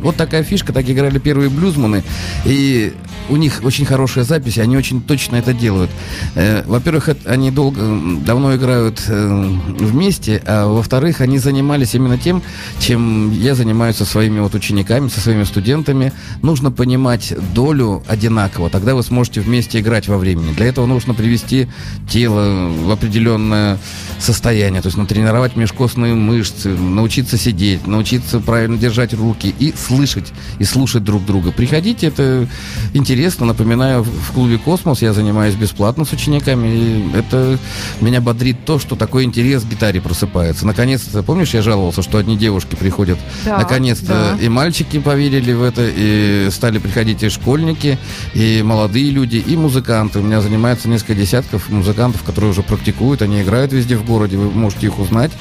Вот 0.02 0.16
такая 0.16 0.44
фишка, 0.44 0.74
так 0.74 0.90
играли 0.90 1.20
первые 1.20 1.50
блюзманы. 1.50 2.04
И 2.46 2.94
у 3.30 3.38
них 3.38 3.62
очень 3.64 3.86
хорошая 3.86 4.24
запись, 4.24 4.58
они 4.58 4.76
очень 4.76 5.02
точно 5.02 5.38
это 5.38 5.54
делают. 5.54 5.90
Э, 6.36 6.64
Во-первых, 6.66 7.10
они 7.26 7.52
долго, 7.52 7.82
давно 8.26 8.56
играют 8.56 9.02
э, 9.08 9.50
вместе, 9.80 10.42
а 10.46 10.68
во-вторых, 10.68 11.22
они 11.22 11.38
занимались 11.38 11.96
именно 11.96 12.18
тем, 12.18 12.42
чем 12.80 13.32
я 13.32 13.56
занимаюсь 13.56 13.96
со 13.96 14.06
своими 14.06 14.40
вот 14.40 14.56
учениками, 14.56 15.08
со 15.08 15.22
своими 15.22 15.44
студентами. 15.44 16.12
Нужно 16.42 16.72
понимать 16.72 17.34
долю 17.54 18.04
одинаково, 18.08 18.70
тогда 18.70 18.96
вы 18.96 19.04
сможете 19.04 19.42
вместе 19.42 19.80
играть 19.80 20.08
во 20.08 20.18
времени. 20.18 20.54
Для 20.54 20.68
этого 20.68 20.86
нужно 20.86 21.14
привести 21.14 21.68
тело 22.10 22.70
в 22.70 22.92
определенное 22.92 23.78
состояние, 24.20 24.82
то 24.82 24.88
есть 24.88 24.98
натренировать 24.98 25.56
межкостные 25.56 26.16
мышцы, 26.16 26.70
научиться 26.70 27.38
сидеть, 27.38 27.86
научиться 27.88 28.40
правильно 28.40 28.78
держать 28.78 29.14
руки 29.14 29.54
и 29.60 29.74
слышать, 29.78 30.32
и 30.60 30.64
слушать 30.64 31.04
друг 31.04 31.26
друга. 31.26 31.52
Приходите, 31.52 32.08
это 32.08 32.48
интересно. 32.94 33.46
Напоминаю, 33.46 34.04
в 34.04 34.32
клубе 34.34 34.58
«Космос» 34.58 35.02
я 35.02 35.14
занимаюсь 35.14 35.56
бесплатно 35.56 36.06
с 36.06 36.14
учениками, 36.14 36.68
и 36.68 37.18
это 37.18 37.60
меня 38.02 38.22
бодрит 38.22 38.66
то, 38.66 38.80
что 38.80 38.96
такой 38.96 39.24
интерес 39.24 39.64
к 39.64 39.68
гитаре 39.68 40.02
просыпается. 40.02 40.66
Наконец-то, 40.66 41.22
помнишь, 41.24 41.54
я 41.54 41.62
жаловался, 41.62 42.02
что 42.02 42.18
одни 42.18 42.38
девушки 42.38 42.76
приходят, 42.76 43.20
Да, 43.46 43.58
наконец-то 43.58 44.36
да. 44.38 44.44
и 44.44 44.50
мальчики 44.50 45.00
поверили 45.00 45.54
в 45.54 45.64
это, 45.64 45.82
и 45.86 46.48
стали 46.52 46.78
приходить 46.78 47.24
и 47.24 47.28
школьники, 47.44 48.00
и 48.34 48.64
молодые 48.64 49.12
люди, 49.12 49.36
и 49.36 49.58
музыканты. 49.58 50.20
У 50.20 50.22
меня 50.22 50.40
занимается 50.40 50.88
несколько 50.88 51.14
десятков 51.14 51.70
музыкантов, 51.70 52.24
которые 52.24 52.52
уже 52.52 52.64
практикуют, 52.64 53.22
они 53.22 53.42
играют 53.42 53.74
везде 53.74 53.98
в 53.98 54.06
городе, 54.06 54.38
вы 54.38 54.50
можете 54.50 54.88
их 54.88 54.98
узнать. 54.98 55.32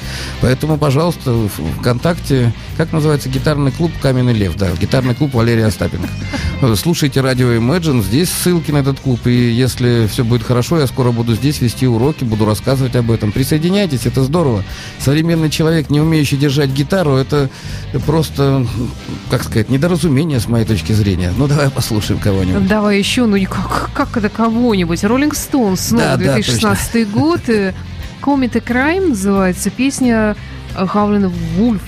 Поэтому, 0.41 0.77
пожалуйста, 0.77 1.47
ВКонтакте, 1.79 2.53
как 2.75 2.91
называется, 2.91 3.29
гитарный 3.29 3.71
клуб 3.71 3.91
«Каменный 4.01 4.33
лев», 4.33 4.55
да, 4.57 4.69
гитарный 4.71 5.15
клуб 5.15 5.33
Валерия 5.33 5.67
Остапенко. 5.67 6.09
Слушайте 6.75 7.21
радио 7.21 7.53
Imagine, 7.53 8.03
здесь 8.03 8.29
ссылки 8.29 8.71
на 8.71 8.77
этот 8.77 8.99
клуб, 8.99 9.25
и 9.25 9.51
если 9.51 10.07
все 10.11 10.25
будет 10.25 10.43
хорошо, 10.43 10.79
я 10.79 10.87
скоро 10.87 11.11
буду 11.11 11.35
здесь 11.35 11.61
вести 11.61 11.87
уроки, 11.87 12.25
буду 12.25 12.45
рассказывать 12.45 12.97
об 12.97 13.11
этом. 13.11 13.31
Присоединяйтесь, 13.31 14.05
это 14.05 14.23
здорово. 14.23 14.63
Современный 14.99 15.49
человек, 15.49 15.89
не 15.89 16.01
умеющий 16.01 16.37
держать 16.37 16.71
гитару, 16.71 17.15
это 17.15 17.49
просто, 18.05 18.67
как 19.29 19.43
сказать, 19.43 19.69
недоразумение 19.69 20.41
с 20.41 20.49
моей 20.49 20.65
точки 20.65 20.91
зрения. 20.91 21.33
Ну, 21.37 21.47
давай 21.47 21.69
послушаем 21.83 22.19
кого-нибудь. 22.21 22.65
Давай 22.67 22.97
еще, 22.97 23.25
ну 23.25 23.35
никак, 23.35 23.89
как 23.93 24.15
это 24.15 24.29
кого-нибудь. 24.29 25.03
Роллинг 25.03 25.35
Стоунс, 25.35 25.81
снова 25.89 26.03
Да, 26.05 26.17
да, 26.17 26.33
2016 26.35 27.11
год. 27.11 27.41
э, 27.49 27.73
Comet 28.21 28.55
a 28.55 28.59
Crime 28.59 29.09
называется 29.09 29.69
песня 29.69 30.35
Howlin' 30.75 31.29
Wolf. 31.57 31.81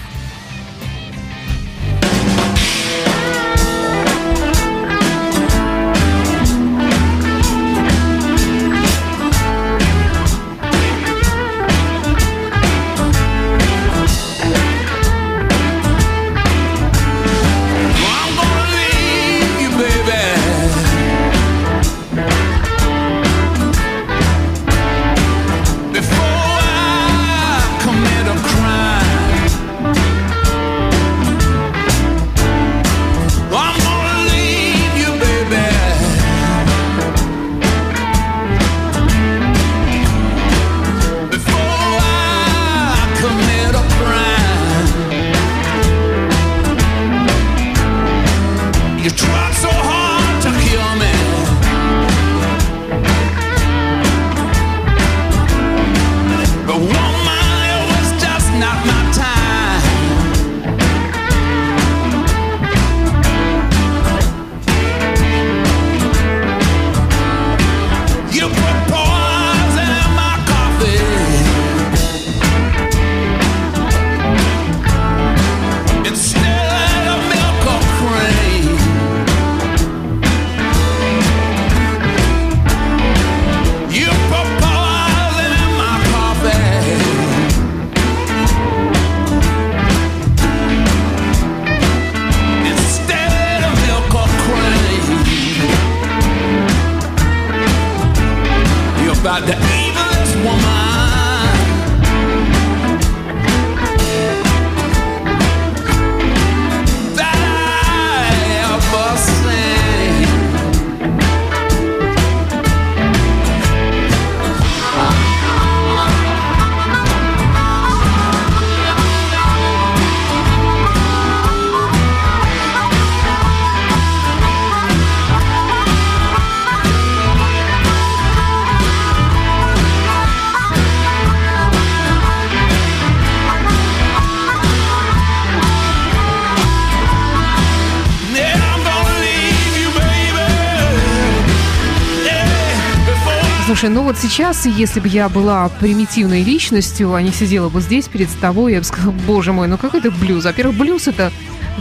Слушай, 143.75 143.89
ну 143.89 144.03
вот 144.03 144.17
сейчас, 144.17 144.65
если 144.65 145.01
бы 145.01 145.09
я 145.09 145.27
была 145.27 145.67
примитивной 145.67 146.43
личностью, 146.43 147.13
а 147.13 147.21
не 147.21 147.33
сидела 147.33 147.67
бы 147.67 147.81
здесь 147.81 148.07
перед 148.07 148.29
тобой, 148.39 148.71
я 148.71 148.79
бы 148.79 148.85
сказала, 148.85 149.11
боже 149.27 149.51
мой, 149.51 149.67
ну 149.67 149.77
какой 149.77 149.99
это 149.99 150.11
блюз? 150.11 150.45
Во-первых, 150.45 150.77
блюз 150.77 151.09
это 151.09 151.29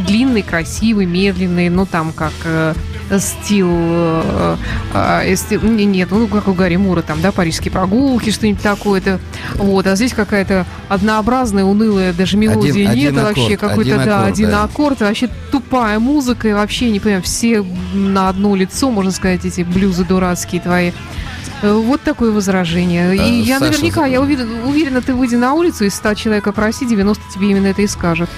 длинный, 0.04 0.42
красивый, 0.42 1.06
медленный, 1.06 1.68
ну 1.68 1.86
там 1.86 2.12
как 2.12 2.32
э, 2.42 2.74
стил, 3.20 3.68
э, 3.70 4.56
э, 4.92 5.36
стил- 5.36 5.62
не- 5.62 5.84
нет, 5.84 6.08
ну 6.10 6.26
как 6.26 6.48
у 6.48 6.52
Гарри 6.52 6.74
Мура, 6.74 7.02
там, 7.02 7.22
да, 7.22 7.30
парижские 7.30 7.70
прогулки, 7.70 8.30
что-нибудь 8.30 8.60
такое-то. 8.60 9.20
Вот, 9.54 9.86
а 9.86 9.94
здесь 9.94 10.14
какая-то 10.14 10.66
однообразная, 10.88 11.62
унылая, 11.62 12.12
даже 12.12 12.36
мелодии 12.36 12.70
Один- 12.70 12.90
нет, 12.90 13.12
один 13.12 13.22
вообще 13.22 13.54
аккорд, 13.54 13.60
какой-то, 13.60 13.94
один 13.94 14.04
да, 14.04 14.16
аккорд, 14.18 14.32
один 14.32 14.50
да. 14.50 14.64
аккорд, 14.64 15.00
вообще 15.00 15.28
тупая 15.52 16.00
музыка, 16.00 16.48
и 16.48 16.52
вообще, 16.54 16.90
не 16.90 16.98
понимаю, 16.98 17.22
все 17.22 17.64
на 17.94 18.28
одно 18.30 18.56
лицо, 18.56 18.90
можно 18.90 19.12
сказать, 19.12 19.44
эти 19.44 19.60
блюзы 19.60 20.04
дурацкие 20.04 20.60
твои. 20.60 20.90
Э, 21.62 21.72
Вот 21.72 22.02
такое 22.02 22.30
возражение. 22.30 23.14
И 23.14 23.18
А, 23.18 23.24
я 23.24 23.58
Саша, 23.58 23.70
наверняка, 23.72 24.06
я 24.06 24.20
уверена, 24.20 24.66
уверена, 24.66 25.00
ты 25.02 25.14
выйди 25.14 25.34
на 25.36 25.54
улицу 25.54 25.84
и 25.84 25.90
100 25.90 26.14
человек 26.14 26.46
опроси, 26.46 26.86
90 26.86 27.22
тебе 27.32 27.50
именно 27.50 27.66
это 27.68 27.82
и 27.82 27.86
скажут. 27.86 28.30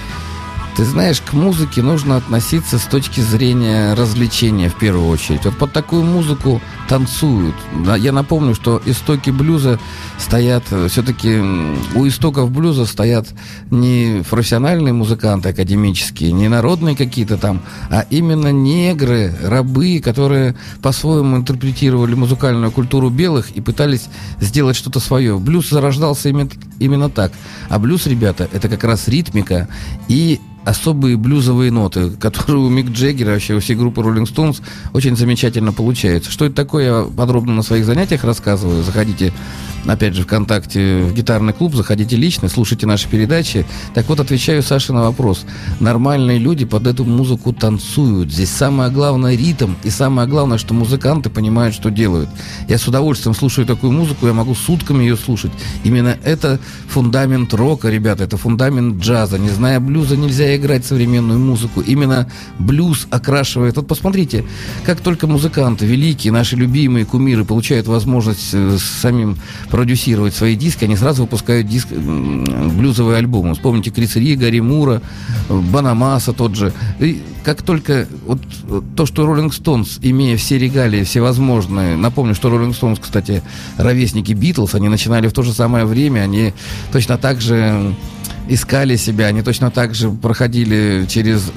Ты 0.77 0.85
знаешь, 0.85 1.21
к 1.21 1.33
музыке 1.33 1.81
нужно 1.81 2.17
относиться 2.17 2.77
с 2.77 2.83
точки 2.83 3.19
зрения 3.19 3.95
развлечения 3.95 4.69
в 4.69 4.75
первую 4.75 5.07
очередь. 5.07 5.43
Вот 5.43 5.57
под 5.57 5.73
такую 5.73 6.03
музыку 6.03 6.61
танцуют. 6.87 7.55
Я 7.97 8.11
напомню, 8.11 8.53
что 8.53 8.79
истоки 8.85 9.31
блюза 9.31 9.79
стоят, 10.19 10.65
все-таки 10.87 11.39
у 11.95 12.07
истоков 12.07 12.51
блюза 12.51 12.85
стоят 12.85 13.27
не 13.71 14.23
профессиональные 14.29 14.93
музыканты 14.93 15.49
академические, 15.49 16.31
не 16.31 16.47
народные 16.47 16.95
какие-то 16.95 17.37
там, 17.37 17.63
а 17.89 18.05
именно 18.11 18.51
негры, 18.51 19.35
рабы, 19.41 19.99
которые 19.99 20.55
по-своему 20.83 21.37
интерпретировали 21.37 22.13
музыкальную 22.13 22.71
культуру 22.71 23.09
белых 23.09 23.49
и 23.49 23.61
пытались 23.61 24.09
сделать 24.39 24.75
что-то 24.75 24.99
свое. 24.99 25.39
Блюз 25.39 25.69
зарождался 25.69 26.29
именно, 26.29 26.51
именно 26.77 27.09
так. 27.09 27.31
А 27.67 27.79
блюз, 27.79 28.05
ребята, 28.05 28.47
это 28.53 28.69
как 28.69 28.83
раз 28.83 29.07
ритмика 29.07 29.67
и 30.07 30.39
особые 30.67 31.15
блюзовые 31.15 31.71
ноты, 31.71 32.09
которые 32.19 32.63
у 32.63 32.69
Мик 32.69 32.89
Джеггера, 32.89 33.31
вообще 33.31 33.55
у 33.55 33.59
всей 33.59 33.75
группы 33.75 34.01
Rolling 34.01 34.25
Stones 34.25 34.61
очень 34.93 35.15
замечательно 35.15 35.71
получаются. 35.71 36.29
Что 36.29 36.45
это 36.45 36.55
такое, 36.55 36.85
я 36.85 37.03
подробно 37.03 37.53
на 37.53 37.61
своих 37.61 37.85
занятиях 37.85 38.23
рассказываю. 38.23 38.83
Заходите, 38.83 39.31
опять 39.85 40.13
же, 40.13 40.23
ВКонтакте 40.23 41.03
в 41.03 41.13
гитарный 41.13 41.53
клуб, 41.53 41.73
заходите 41.73 42.17
лично, 42.17 42.49
слушайте 42.49 42.85
наши 42.85 43.07
передачи. 43.07 43.65
Так 43.93 44.09
вот, 44.09 44.19
отвечаю 44.19 44.61
Саше 44.61 44.91
на 44.91 45.03
вопрос. 45.03 45.45
Нормальные 45.79 46.37
люди 46.37 46.65
под 46.65 46.85
эту 46.85 47.05
музыку 47.05 47.53
танцуют. 47.53 48.31
Здесь 48.31 48.49
самое 48.49 48.91
главное 48.91 49.35
ритм, 49.35 49.75
и 49.83 49.89
самое 49.89 50.27
главное, 50.27 50.57
что 50.57 50.73
музыканты 50.73 51.29
понимают, 51.29 51.75
что 51.75 51.89
делают. 51.89 52.29
Я 52.67 52.77
с 52.77 52.87
удовольствием 52.87 53.33
слушаю 53.33 53.65
такую 53.65 53.93
музыку, 53.93 54.27
я 54.27 54.33
могу 54.33 54.53
сутками 54.53 55.03
ее 55.03 55.15
слушать. 55.15 55.51
Именно 55.85 56.17
это 56.23 56.59
фундамент 56.89 57.53
рока, 57.53 57.89
ребята, 57.89 58.25
это 58.25 58.35
фундамент 58.35 59.01
джаза. 59.01 59.39
Не 59.39 59.49
зная 59.49 59.79
блюза, 59.79 60.17
нельзя 60.17 60.56
играть 60.57 60.85
современную 60.85 61.39
музыку. 61.39 61.81
Именно 61.81 62.29
блюз 62.59 63.07
окрашивает. 63.09 63.77
Вот 63.77 63.87
посмотрите, 63.87 64.45
как 64.85 65.01
только 65.01 65.27
музыканты, 65.27 65.85
великие, 65.85 66.33
наши 66.33 66.55
любимые 66.55 67.05
кумиры, 67.05 67.45
получают 67.45 67.87
возможность 67.87 68.49
э, 68.53 68.77
самим 68.79 69.37
продюсировать 69.69 70.35
свои 70.35 70.55
диски, 70.55 70.85
они 70.85 70.95
сразу 70.95 71.23
выпускают 71.23 71.67
диск, 71.67 71.87
блюзовые 71.89 73.17
альбомы. 73.17 73.53
Вспомните 73.53 73.91
Крис 73.91 74.15
Ри, 74.15 74.35
Гарри 74.35 74.59
Мура, 74.59 75.01
э, 75.49 75.57
Банамаса 75.57 76.33
тот 76.33 76.55
же. 76.55 76.73
И 76.99 77.21
как 77.43 77.61
только 77.61 78.07
вот 78.25 78.39
э, 78.69 78.81
то, 78.95 79.05
что 79.05 79.25
Роллинг 79.25 79.53
Стоунс, 79.53 79.99
имея 80.01 80.35
все 80.37 80.57
регалии, 80.57 81.03
всевозможные, 81.03 81.95
напомню, 81.95 82.35
что 82.35 82.49
Роллинг 82.49 82.75
Стоунс, 82.75 82.99
кстати, 82.99 83.41
ровесники 83.77 84.33
Битлз, 84.33 84.75
они 84.75 84.89
начинали 84.89 85.27
в 85.27 85.33
то 85.33 85.43
же 85.43 85.53
самое 85.53 85.85
время, 85.85 86.21
они 86.21 86.53
точно 86.91 87.17
так 87.17 87.39
же 87.39 87.95
искали 88.49 88.95
себя, 88.95 89.27
они 89.27 89.41
точно 89.41 89.71
так 89.71 89.93
же 89.95 90.09
проходили 90.09 91.05
через 91.07 91.51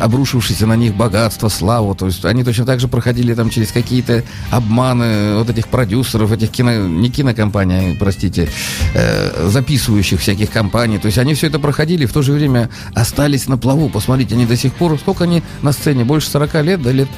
обрушившееся 0.00 0.66
на 0.66 0.76
них 0.76 0.94
богатство, 0.94 1.48
славу, 1.48 1.94
то 1.94 2.06
есть 2.06 2.24
они 2.24 2.44
точно 2.44 2.64
так 2.64 2.80
же 2.80 2.88
проходили 2.88 3.34
там 3.34 3.50
через 3.50 3.72
какие-то 3.72 4.22
обманы 4.50 5.36
вот 5.36 5.50
этих 5.50 5.68
продюсеров, 5.68 6.32
этих 6.32 6.50
кино, 6.50 6.86
не 6.86 7.10
кинокомпаний, 7.10 7.96
простите, 7.98 8.48
э, 8.94 9.48
записывающих 9.48 10.20
всяких 10.20 10.50
компаний, 10.50 10.98
то 10.98 11.06
есть 11.06 11.18
они 11.18 11.34
все 11.34 11.48
это 11.48 11.58
проходили, 11.58 12.04
и 12.04 12.06
в 12.06 12.12
то 12.12 12.22
же 12.22 12.32
время 12.32 12.68
остались 12.94 13.48
на 13.48 13.58
плаву, 13.58 13.88
посмотрите, 13.88 14.34
они 14.34 14.46
до 14.46 14.56
сих 14.56 14.72
пор, 14.74 14.98
сколько 14.98 15.24
они 15.24 15.42
на 15.62 15.72
сцене, 15.72 16.04
больше 16.04 16.28
40 16.30 16.62
лет, 16.62 16.82
да, 16.82 16.92
лет, 16.92 17.08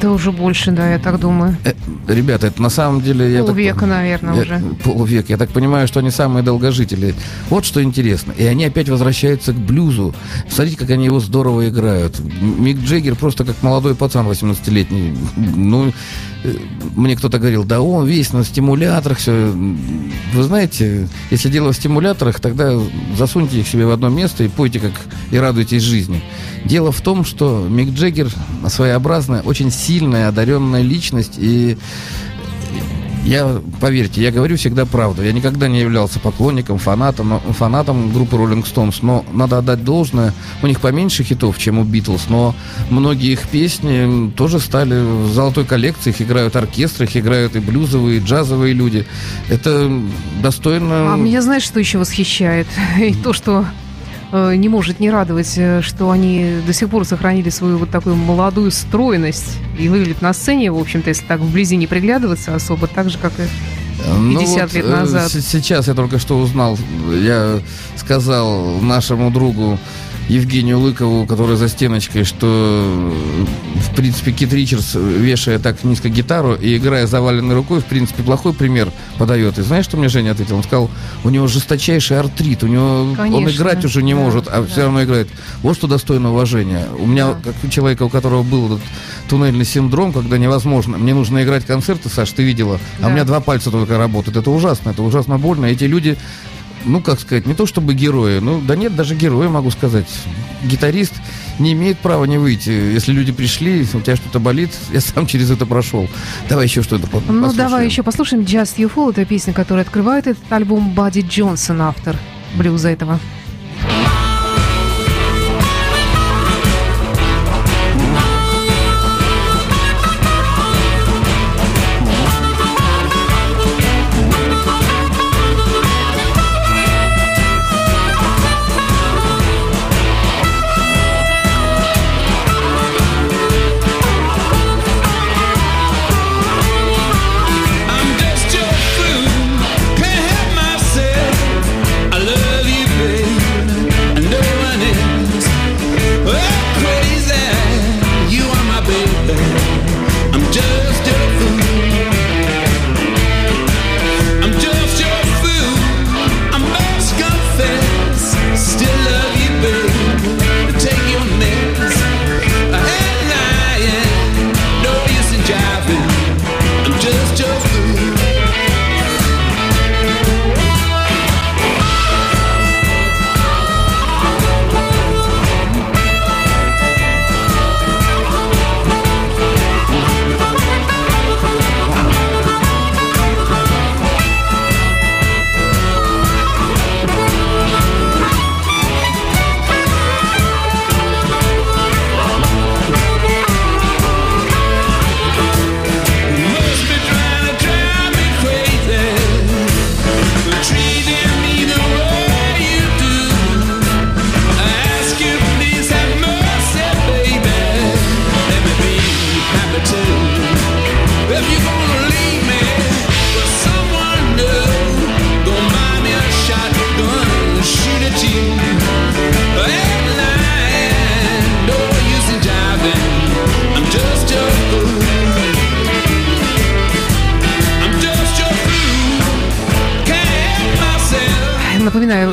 Да 0.00 0.10
уже 0.10 0.32
больше, 0.32 0.70
да, 0.70 0.90
я 0.90 0.98
так 0.98 1.18
думаю. 1.20 1.56
Э, 1.64 1.72
ребята, 2.08 2.46
это 2.48 2.62
на 2.62 2.70
самом 2.70 3.00
деле... 3.02 3.30
я 3.32 3.38
так- 3.38 3.48
Полвека, 3.48 3.86
наверное, 3.86 4.34
я- 4.34 4.42
уже. 4.42 4.62
Полвека. 4.84 5.26
Я 5.28 5.36
так 5.36 5.50
понимаю, 5.50 5.86
что 5.88 6.00
они 6.00 6.10
самые 6.10 6.42
долгожители. 6.42 7.14
Вот 7.50 7.64
что 7.64 7.81
интересно. 7.82 8.32
И 8.32 8.44
они 8.44 8.64
опять 8.64 8.88
возвращаются 8.88 9.52
к 9.52 9.56
блюзу. 9.56 10.14
Смотрите, 10.48 10.78
как 10.78 10.90
они 10.90 11.06
его 11.06 11.20
здорово 11.20 11.68
играют. 11.68 12.18
Мик 12.20 12.78
Джеггер 12.78 13.16
просто 13.16 13.44
как 13.44 13.62
молодой 13.62 13.94
пацан 13.94 14.26
18-летний. 14.26 15.14
Ну, 15.36 15.92
э, 16.44 16.54
мне 16.96 17.16
кто-то 17.16 17.38
говорил, 17.38 17.64
да 17.64 17.80
он 17.80 18.06
весь 18.06 18.32
на 18.32 18.44
стимуляторах, 18.44 19.18
все. 19.18 19.52
Вы 19.52 20.42
знаете, 20.42 21.08
если 21.30 21.48
дело 21.48 21.72
в 21.72 21.76
стимуляторах, 21.76 22.40
тогда 22.40 22.78
засуньте 23.16 23.60
их 23.60 23.68
себе 23.68 23.86
в 23.86 23.90
одно 23.90 24.08
место 24.08 24.44
и 24.44 24.48
пойте 24.48 24.80
как 24.80 24.92
и 25.30 25.36
радуйтесь 25.36 25.82
жизни. 25.82 26.22
Дело 26.64 26.92
в 26.92 27.00
том, 27.00 27.24
что 27.24 27.66
Мик 27.68 27.90
Джеггер 27.90 28.28
своеобразная, 28.68 29.42
очень 29.42 29.70
сильная, 29.70 30.28
одаренная 30.28 30.82
личность 30.82 31.34
и 31.36 31.76
я, 33.24 33.60
поверьте, 33.80 34.22
я 34.22 34.30
говорю 34.30 34.56
всегда 34.56 34.84
правду. 34.84 35.22
Я 35.22 35.32
никогда 35.32 35.68
не 35.68 35.80
являлся 35.80 36.18
поклонником, 36.18 36.78
фанатом, 36.78 37.40
фанатом 37.52 38.12
группы 38.12 38.36
Rolling 38.36 38.64
Stones, 38.64 38.96
но 39.02 39.24
надо 39.32 39.58
отдать 39.58 39.84
должное. 39.84 40.34
У 40.62 40.66
них 40.66 40.80
поменьше 40.80 41.22
хитов, 41.22 41.58
чем 41.58 41.78
у 41.78 41.84
Битлз, 41.84 42.28
но 42.28 42.54
многие 42.90 43.32
их 43.32 43.48
песни 43.48 44.30
тоже 44.32 44.58
стали 44.58 44.94
в 45.00 45.32
золотой 45.32 45.64
коллекции. 45.64 46.10
Их 46.10 46.20
играют 46.20 46.56
оркестры, 46.56 47.06
их 47.06 47.16
играют 47.16 47.54
и 47.54 47.60
блюзовые, 47.60 48.18
и 48.18 48.24
джазовые 48.24 48.74
люди. 48.74 49.06
Это 49.48 49.90
достойно... 50.42 51.14
А 51.14 51.16
меня 51.16 51.42
знаешь, 51.42 51.62
что 51.62 51.78
еще 51.78 51.98
восхищает? 51.98 52.66
И 52.98 53.14
то, 53.14 53.32
что 53.32 53.66
не 54.32 54.68
может 54.68 54.98
не 54.98 55.10
радовать, 55.10 55.54
э, 55.56 55.82
что 55.82 56.10
они 56.10 56.58
до 56.66 56.72
сих 56.72 56.88
пор 56.88 57.04
сохранили 57.04 57.50
свою 57.50 57.76
вот 57.76 57.90
такую 57.90 58.16
молодую 58.16 58.70
стройность 58.70 59.58
и 59.78 59.88
выглядят 59.88 60.22
на 60.22 60.32
сцене, 60.32 60.72
в 60.72 60.78
общем-то, 60.78 61.10
если 61.10 61.24
так 61.26 61.40
вблизи 61.40 61.76
не 61.76 61.86
приглядываться 61.86 62.54
особо, 62.54 62.86
так 62.86 63.10
же, 63.10 63.18
как 63.18 63.32
и 63.38 63.42
Ну 64.18 64.40
50 64.40 64.72
лет 64.72 64.84
э, 64.86 64.88
назад. 64.88 65.30
Сейчас 65.30 65.86
я 65.86 65.94
только 65.94 66.18
что 66.18 66.38
узнал, 66.38 66.78
я 67.12 67.60
сказал 67.96 68.80
нашему 68.80 69.30
другу 69.30 69.78
Евгению 70.28 70.78
Лыкову, 70.80 71.26
который 71.26 71.56
за 71.56 71.68
стеночкой, 71.68 72.24
что, 72.24 73.12
в 73.76 73.94
принципе, 73.94 74.32
Кит 74.32 74.52
Ричардс, 74.52 74.94
вешая 74.94 75.58
так 75.58 75.82
низко 75.84 76.08
гитару 76.08 76.54
и 76.54 76.76
играя 76.76 77.06
заваленной 77.06 77.54
рукой, 77.54 77.80
в 77.80 77.84
принципе, 77.84 78.22
плохой 78.22 78.54
пример 78.54 78.90
подает. 79.18 79.58
И 79.58 79.62
знаешь, 79.62 79.84
что 79.84 79.96
мне 79.96 80.08
Женя 80.08 80.30
ответил? 80.30 80.56
Он 80.56 80.62
сказал, 80.62 80.90
у 81.24 81.30
него 81.30 81.46
жесточайший 81.48 82.18
артрит, 82.18 82.62
у 82.62 82.66
него 82.66 83.02
он 83.02 83.14
Конечно, 83.16 83.50
играть 83.50 83.84
уже 83.84 84.02
не 84.02 84.14
да, 84.14 84.20
может, 84.20 84.48
а 84.48 84.62
да. 84.62 84.66
все 84.66 84.82
равно 84.84 85.02
играет. 85.04 85.28
Вот 85.62 85.76
что 85.76 85.86
достойно 85.86 86.30
уважения. 86.32 86.86
У 86.98 87.06
меня, 87.06 87.32
Да. 87.32 87.38
как 87.44 87.54
у 87.64 87.68
человека, 87.68 88.04
у 88.04 88.08
которого 88.08 88.42
был 88.42 88.66
этот 88.66 88.80
туннельный 89.28 89.64
синдром, 89.64 90.12
когда 90.12 90.38
невозможно, 90.38 90.98
мне 90.98 91.14
нужно 91.14 91.42
играть 91.42 91.66
концерты, 91.66 92.08
Саш, 92.08 92.30
ты 92.30 92.42
видела, 92.42 92.78
а 93.00 93.02
Да. 93.02 93.08
у 93.08 93.10
меня 93.10 93.24
два 93.24 93.40
пальца 93.40 93.70
только 93.70 93.98
работают. 93.98 94.36
Это 94.36 94.50
ужасно, 94.50 94.90
это 94.90 95.02
ужасно 95.02 95.38
больно. 95.38 95.66
Эти 95.66 95.84
люди 95.84 96.16
ну, 96.84 97.00
как 97.00 97.20
сказать, 97.20 97.46
не 97.46 97.54
то 97.54 97.66
чтобы 97.66 97.94
герои, 97.94 98.38
ну, 98.40 98.60
да 98.60 98.76
нет, 98.76 98.94
даже 98.96 99.14
герои, 99.14 99.48
могу 99.48 99.70
сказать. 99.70 100.08
Гитарист 100.64 101.12
не 101.58 101.72
имеет 101.72 101.98
права 101.98 102.24
не 102.24 102.38
выйти. 102.38 102.70
Если 102.70 103.12
люди 103.12 103.32
пришли, 103.32 103.86
у 103.94 104.00
тебя 104.00 104.16
что-то 104.16 104.38
болит, 104.38 104.70
я 104.92 105.00
сам 105.00 105.26
через 105.26 105.50
это 105.50 105.66
прошел. 105.66 106.08
Давай 106.48 106.66
еще 106.66 106.82
что-то 106.82 107.06
по- 107.06 107.18
Ну, 107.20 107.26
послушаем. 107.42 107.56
давай 107.56 107.84
еще 107.86 108.02
послушаем 108.02 108.42
Just 108.42 108.76
You 108.78 108.90
Fall. 108.94 109.10
Это 109.10 109.24
песня, 109.24 109.52
которая 109.52 109.84
открывает 109.84 110.26
этот 110.26 110.44
альбом 110.50 110.90
Бадди 110.94 111.24
Джонсон, 111.28 111.82
автор 111.82 112.16
блюза 112.56 112.90
этого. 112.90 113.18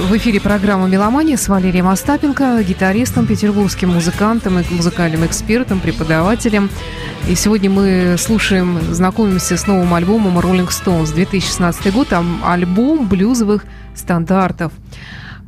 В 0.09 0.17
эфире 0.17 0.41
программа 0.41 0.87
«Меломания» 0.87 1.37
с 1.37 1.47
Валерием 1.47 1.87
Остапенко, 1.87 2.63
гитаристом, 2.63 3.27
петербургским 3.27 3.89
музыкантом, 3.89 4.57
и 4.57 4.73
музыкальным 4.73 5.23
экспертом, 5.23 5.79
преподавателем. 5.79 6.71
И 7.27 7.35
сегодня 7.35 7.69
мы 7.69 8.15
слушаем, 8.17 8.79
знакомимся 8.91 9.55
с 9.55 9.67
новым 9.67 9.93
альбомом 9.93 10.39
Rolling 10.39 10.69
Stones 10.69 11.13
2016 11.13 11.93
год, 11.93 12.07
альбом 12.43 13.07
блюзовых 13.07 13.65
стандартов. 13.93 14.71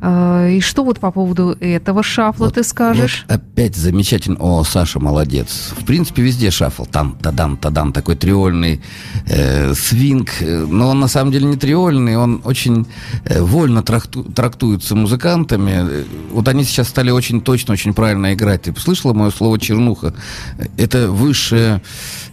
А, 0.04 0.48
И 0.48 0.60
что 0.60 0.82
вот 0.82 0.98
по 0.98 1.12
поводу 1.12 1.56
этого 1.60 2.02
шафла 2.02 2.46
Вот- 2.46 2.54
ты 2.54 2.64
скажешь? 2.64 3.24
вот 3.28 3.36
опять 3.36 3.76
замечательно. 3.76 4.36
О, 4.40 4.64
Саша 4.64 4.98
молодец. 4.98 5.72
В 5.78 5.84
принципе, 5.84 6.22
везде 6.22 6.50
шафл. 6.50 6.84
Там, 6.86 7.16
тадам, 7.22 7.56
тадам, 7.56 7.92
такой 7.92 8.16
триольный 8.16 8.80
э, 9.28 9.74
свинг. 9.74 10.28
Э, 10.40 10.66
Но 10.68 10.88
он 10.88 10.98
на 10.98 11.06
самом 11.08 11.30
деле 11.30 11.46
не 11.46 11.56
триольный, 11.56 12.16
он 12.16 12.40
очень 12.44 12.86
э, 13.24 13.40
вольно 13.40 13.82
тракту- 13.84 14.24
трактуется 14.32 14.96
музыкантами. 14.96 15.70
Э, 15.88 16.04
Вот 16.32 16.48
они 16.48 16.64
сейчас 16.64 16.88
стали 16.88 17.10
очень 17.12 17.40
точно, 17.40 17.74
очень 17.74 17.94
правильно 17.94 18.34
играть. 18.34 18.62
Ты 18.62 18.74
слышала 18.80 19.12
мое 19.12 19.30
слово 19.30 19.58
чернуха? 19.60 20.14
Это 20.76 21.10
высшее, 21.12 21.80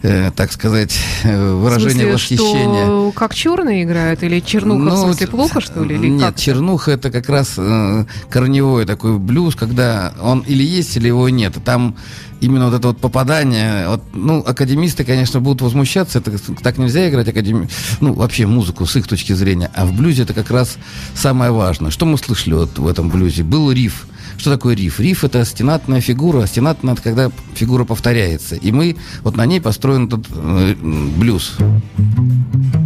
э, 0.02 0.32
так 0.34 0.50
сказать, 0.52 0.98
э, 1.22 1.52
В 1.54 1.60
выражение 1.62 1.92
смысле, 1.92 2.12
восхищения. 2.14 2.84
что 2.86 3.12
как 3.14 3.32
черные 3.34 3.84
играют? 3.84 4.24
Или 4.24 4.40
чернуха 4.40 4.80
в 4.80 4.84
Ну, 4.84 4.96
смысле 5.04 5.26
вот, 5.26 5.30
плохо, 5.36 5.60
что 5.60 5.84
ли? 5.84 5.94
Или 5.94 6.08
Нет, 6.08 6.22
как 6.26 6.36
чернуха 6.36 6.90
это 6.90 7.10
как 7.12 7.28
раз 7.28 7.58
э, 7.60 8.04
корневой 8.30 8.86
такой 8.86 9.18
блюз, 9.18 9.54
когда 9.54 10.12
он 10.20 10.40
или 10.40 10.62
есть, 10.62 10.96
или 10.96 11.08
его 11.08 11.28
нет. 11.28 11.54
Там 11.64 11.96
именно 12.40 12.66
вот 12.66 12.74
это 12.74 12.88
вот 12.88 12.98
попадание, 12.98 13.88
вот, 13.88 14.02
ну, 14.14 14.40
академисты, 14.40 15.04
конечно, 15.04 15.40
будут 15.40 15.62
возмущаться, 15.62 16.18
это 16.18 16.38
так 16.62 16.78
нельзя 16.78 17.08
играть 17.08 17.28
академи... 17.28 17.68
ну, 18.00 18.14
вообще 18.14 18.46
музыку 18.46 18.86
с 18.86 18.96
их 18.96 19.06
точки 19.06 19.32
зрения, 19.34 19.70
а 19.74 19.86
в 19.86 19.92
блюзе 19.92 20.22
это 20.22 20.34
как 20.34 20.50
раз 20.50 20.78
самое 21.14 21.52
важное. 21.52 21.90
Что 21.90 22.06
мы 22.06 22.18
слышали 22.18 22.54
вот 22.54 22.78
в 22.78 22.86
этом 22.86 23.10
блюзе? 23.10 23.42
Был 23.42 23.70
риф. 23.70 24.06
Что 24.38 24.50
такое 24.50 24.74
риф? 24.74 25.00
Риф 25.00 25.24
это 25.24 25.44
стенатная 25.44 26.00
фигура, 26.00 26.46
стенатная 26.46 26.94
это 26.94 27.02
когда 27.02 27.30
фигура 27.54 27.84
повторяется. 27.84 28.56
И 28.56 28.72
мы 28.72 28.96
вот 29.22 29.36
на 29.36 29.44
ней 29.44 29.60
построен 29.60 30.06
этот 30.06 30.26
э, 30.30 30.74
блюз. 31.16 31.56
та 31.58 32.79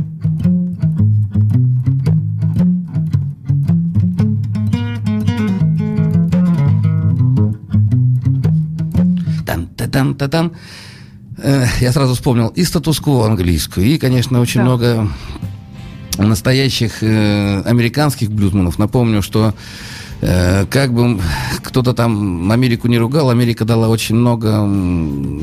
там 10.14 10.28
та 10.30 10.50
там 11.42 11.70
Я 11.80 11.92
сразу 11.92 12.14
вспомнил 12.14 12.48
и 12.48 12.64
статус-кво 12.64 13.26
английскую, 13.26 13.86
и, 13.86 13.98
конечно, 13.98 14.40
очень 14.40 14.60
Да. 14.60 14.64
много 14.66 15.08
настоящих 16.18 17.02
э, 17.02 17.62
американских 17.66 18.30
блюзманов. 18.30 18.78
Напомню, 18.78 19.20
что 19.22 19.48
э, 19.48 19.52
как 20.24 20.92
бы 20.92 21.20
кто-то 21.62 21.92
там 21.92 22.50
Америку 22.50 22.88
не 22.88 22.98
ругал, 22.98 23.30
Америка 23.30 23.64
дала 23.64 23.88
очень 23.88 24.14
много 24.14 24.64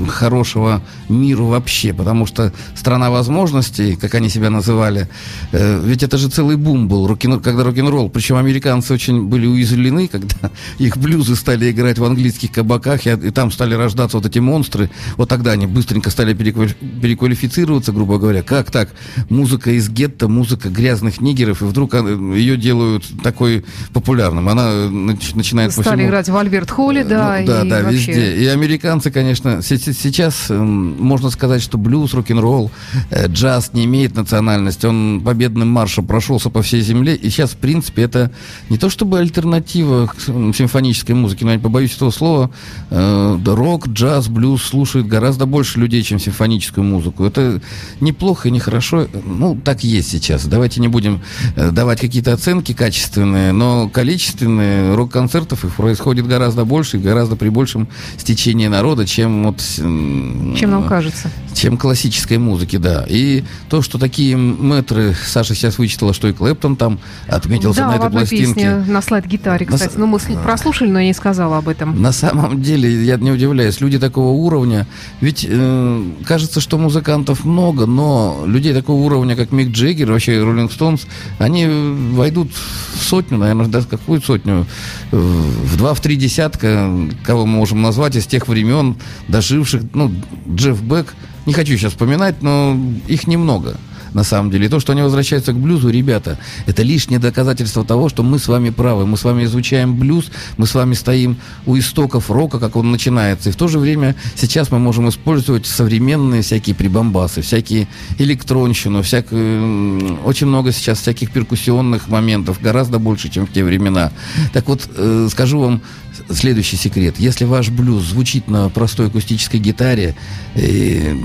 хорошего 0.10 0.82
миру 1.10 1.48
вообще, 1.48 1.94
потому 1.94 2.26
что 2.26 2.54
страна 2.76 3.12
возможностей, 3.12 3.96
как 3.96 4.16
они 4.16 4.30
себя 4.30 4.50
называли, 4.50 5.10
э, 5.52 5.82
ведь 5.84 6.04
это 6.04 6.18
же 6.18 6.30
целый 6.30 6.56
бум 6.56 6.88
был, 6.88 7.16
когда 7.18 7.64
рок-н-ролл, 7.64 8.10
причем 8.10 8.38
американцы 8.38 8.94
очень 8.94 9.26
были 9.26 9.46
уязвлены, 9.46 10.08
когда 10.08 10.52
их 10.78 10.98
блюзы 10.98 11.36
стали 11.36 11.70
играть 11.72 12.00
в 12.00 12.04
английских 12.04 12.52
кабаках, 12.52 13.06
и, 13.06 13.32
там 13.32 13.52
стали 13.52 13.76
рождаться 13.76 14.18
вот 14.18 14.26
эти 14.26 14.40
монстры, 14.40 14.90
вот 15.18 15.30
тогда 15.30 15.52
они 15.52 15.68
быстренько 15.68 16.10
стали 16.10 16.34
переквали- 16.34 16.76
переквалифицироваться, 17.02 17.92
грубо 17.92 18.18
говоря, 18.18 18.42
как 18.42 18.72
так, 18.72 18.90
музыка 19.30 19.72
из 19.72 19.90
гетто, 19.90 20.28
музыка 20.28 20.70
грязных 20.70 21.22
нигеров, 21.22 21.62
и 21.62 21.66
вдруг 21.66 21.94
э, 21.94 21.98
ее 22.36 22.58
делают 22.58 23.06
такой 23.22 23.66
популярным, 23.94 24.50
она 24.50 24.71
э, 24.72 24.90
нач- 24.90 25.36
начинает 25.36 25.72
Стали 25.72 25.88
всему- 25.98 26.08
играть 26.08 26.30
в 26.30 26.36
Альберт 26.38 26.72
Холли, 26.72 27.04
да, 27.04 27.38
ну, 27.42 27.48
да, 27.48 27.64
и 27.66 27.70
да, 27.70 27.82
вообще... 27.84 27.98
везде. 27.98 28.36
И 28.44 28.46
американцы, 28.48 29.12
конечно, 29.12 29.62
се- 29.62 29.78
се- 29.78 29.94
сейчас 29.94 30.50
эм, 30.50 30.96
можно 31.02 31.30
сказать, 31.30 31.62
что 31.62 31.78
блюз, 31.78 32.14
рок-н-ролл, 32.14 32.72
э, 33.10 33.28
джаз 33.28 33.74
не 33.74 33.86
имеет 33.86 34.16
национальности. 34.16 34.86
Он 34.86 35.22
победным 35.24 35.68
маршем 35.70 36.06
прошелся 36.06 36.50
по 36.50 36.62
всей 36.62 36.82
земле. 36.82 37.16
И 37.16 37.30
сейчас, 37.30 37.52
в 37.52 37.58
принципе, 37.58 38.04
это 38.04 38.32
не 38.70 38.78
то 38.78 38.90
чтобы 38.90 39.20
альтернатива 39.20 40.08
к 40.08 40.16
симфонической 40.20 41.16
музыке, 41.16 41.46
но 41.46 41.52
я 41.52 41.58
не 41.58 41.64
побоюсь 41.64 41.96
этого 41.96 42.12
слова. 42.12 42.52
Э, 42.90 43.38
рок, 43.46 43.88
джаз, 43.88 44.28
блюз 44.28 44.64
слушает 44.64 45.08
гораздо 45.08 45.46
больше 45.46 45.80
людей, 45.80 46.04
чем 46.04 46.20
симфоническую 46.20 46.84
музыку. 46.84 47.26
Это 47.26 47.62
неплохо 48.00 48.48
и 48.48 48.52
нехорошо. 48.52 49.08
Ну, 49.26 49.58
так 49.64 49.84
есть 49.84 50.10
сейчас. 50.10 50.46
Давайте 50.46 50.82
не 50.82 50.88
будем 50.88 51.22
э, 51.56 51.72
давать 51.72 52.00
какие-то 52.02 52.34
оценки 52.34 52.74
качественные, 52.74 53.52
но 53.52 53.90
количественные 53.90 54.61
рок-концертов 54.96 55.66
их 55.66 55.76
происходит 55.76 56.28
гораздо 56.28 56.66
больше 56.66 56.98
и 56.98 57.00
гораздо 57.00 57.36
при 57.36 57.50
большем 57.50 57.88
стечении 58.18 58.68
народа, 58.68 59.06
чем 59.06 59.44
вот... 59.46 59.62
Чем 59.62 60.72
нам 60.72 60.88
кажется. 60.88 61.30
чем 61.54 61.78
классической 61.78 62.38
музыки, 62.38 62.78
да. 62.78 63.06
И 63.08 63.44
то, 63.70 63.82
что 63.82 63.98
такие 63.98 64.38
мэтры, 64.38 65.16
Саша 65.26 65.56
сейчас 65.56 65.78
вычитала, 65.78 66.14
что 66.14 66.28
и 66.28 66.34
Клэптон 66.34 66.76
там 66.76 67.00
отметился 67.28 67.82
да, 67.82 67.88
на 67.88 67.96
этой 67.96 68.10
пластинке. 68.10 68.46
песне 68.46 68.76
на 68.88 69.02
слайд-гитаре, 69.02 69.66
На 69.70 69.76
кстати. 69.76 69.94
Ну, 69.98 70.06
мы 70.08 70.20
прослушали, 70.44 70.90
но 70.90 71.00
я 71.00 71.08
не 71.08 71.14
сказала 71.14 71.58
об 71.58 71.68
этом. 71.68 72.02
На 72.02 72.12
самом 72.12 72.62
деле, 72.62 73.04
я 73.04 73.18
не 73.18 73.32
удивляюсь, 73.32 73.82
люди 73.82 74.00
такого 74.00 74.32
уровня, 74.32 74.88
ведь 75.20 75.46
э, 75.48 76.04
кажется, 76.26 76.60
что 76.62 76.78
музыкантов 76.78 77.46
много, 77.46 77.86
но 77.86 78.44
людей 78.46 78.74
такого 78.74 79.02
уровня, 79.02 79.36
как 79.36 79.52
Мик 79.52 79.70
Джеггер, 79.70 80.12
вообще 80.12 80.42
Роллинг 80.42 80.72
Стоунс, 80.72 81.06
они 81.40 81.68
войдут 81.68 82.52
в 82.54 83.04
сотню, 83.04 83.38
наверное, 83.38 83.68
да, 83.68 83.82
какую 83.82 84.22
сотню, 84.22 84.41
Э, 84.46 84.64
в 85.12 85.78
два, 85.78 85.94
в 85.94 86.02
три 86.02 86.16
десятка, 86.16 86.90
кого 87.24 87.46
мы 87.46 87.58
можем 87.58 87.82
назвать 87.82 88.16
из 88.16 88.26
тех 88.26 88.48
времен, 88.48 88.96
доживших, 89.28 89.84
ну, 89.94 90.12
Джефф 90.50 90.82
Бек, 90.82 91.14
не 91.46 91.54
хочу 91.54 91.78
сейчас 91.78 91.92
вспоминать, 91.92 92.42
но 92.42 92.78
их 93.08 93.28
немного 93.28 93.78
на 94.14 94.24
самом 94.24 94.52
деле. 94.52 94.66
И 94.66 94.70
то, 94.70 94.80
что 94.80 94.94
они 94.94 95.02
возвращаются 95.02 95.54
к 95.54 95.58
блюзу, 95.58 95.90
ребята, 95.90 96.38
это 96.66 96.84
лишнее 96.84 97.20
доказательство 97.20 97.84
того, 97.84 98.10
что 98.10 98.24
мы 98.24 98.40
с 98.40 98.48
вами 98.48 98.70
правы. 98.70 99.06
Мы 99.06 99.18
с 99.18 99.24
вами 99.24 99.44
изучаем 99.46 99.96
блюз, 99.96 100.32
мы 100.58 100.68
с 100.68 100.76
вами 100.76 100.94
стоим 100.94 101.38
у 101.66 101.78
истоков 101.78 102.30
рока, 102.30 102.60
как 102.60 102.76
он 102.76 102.92
начинается. 102.92 103.50
И 103.50 103.52
в 103.52 103.56
то 103.56 103.68
же 103.68 103.80
время 103.80 104.16
сейчас 104.36 104.72
мы 104.72 104.80
можем 104.80 105.10
использовать 105.10 105.66
современные 105.66 106.42
всякие 106.42 106.76
прибамбасы, 106.76 107.42
всякие 107.42 107.88
электронщину, 108.18 109.02
всякую, 109.02 109.62
м, 109.62 110.20
очень 110.26 110.48
много 110.48 110.72
сейчас 110.72 111.00
всяких 111.00 111.32
перкуссионных 111.32 112.08
моментов, 112.08 112.62
гораздо 112.62 113.00
больше, 113.00 113.30
чем 113.30 113.46
в 113.46 113.52
те 113.52 113.64
времена. 113.64 114.12
Так 114.54 114.68
вот, 114.68 114.90
э, 114.96 115.28
скажу 115.32 115.60
вам 115.60 115.82
следующий 116.30 116.78
секрет. 116.78 117.16
Если 117.18 117.46
ваш 117.46 117.70
блюз 117.70 118.04
звучит 118.04 118.48
на 118.48 118.70
простой 118.70 119.08
акустической 119.08 119.60
гитаре, 119.60 120.16
и 120.56 121.16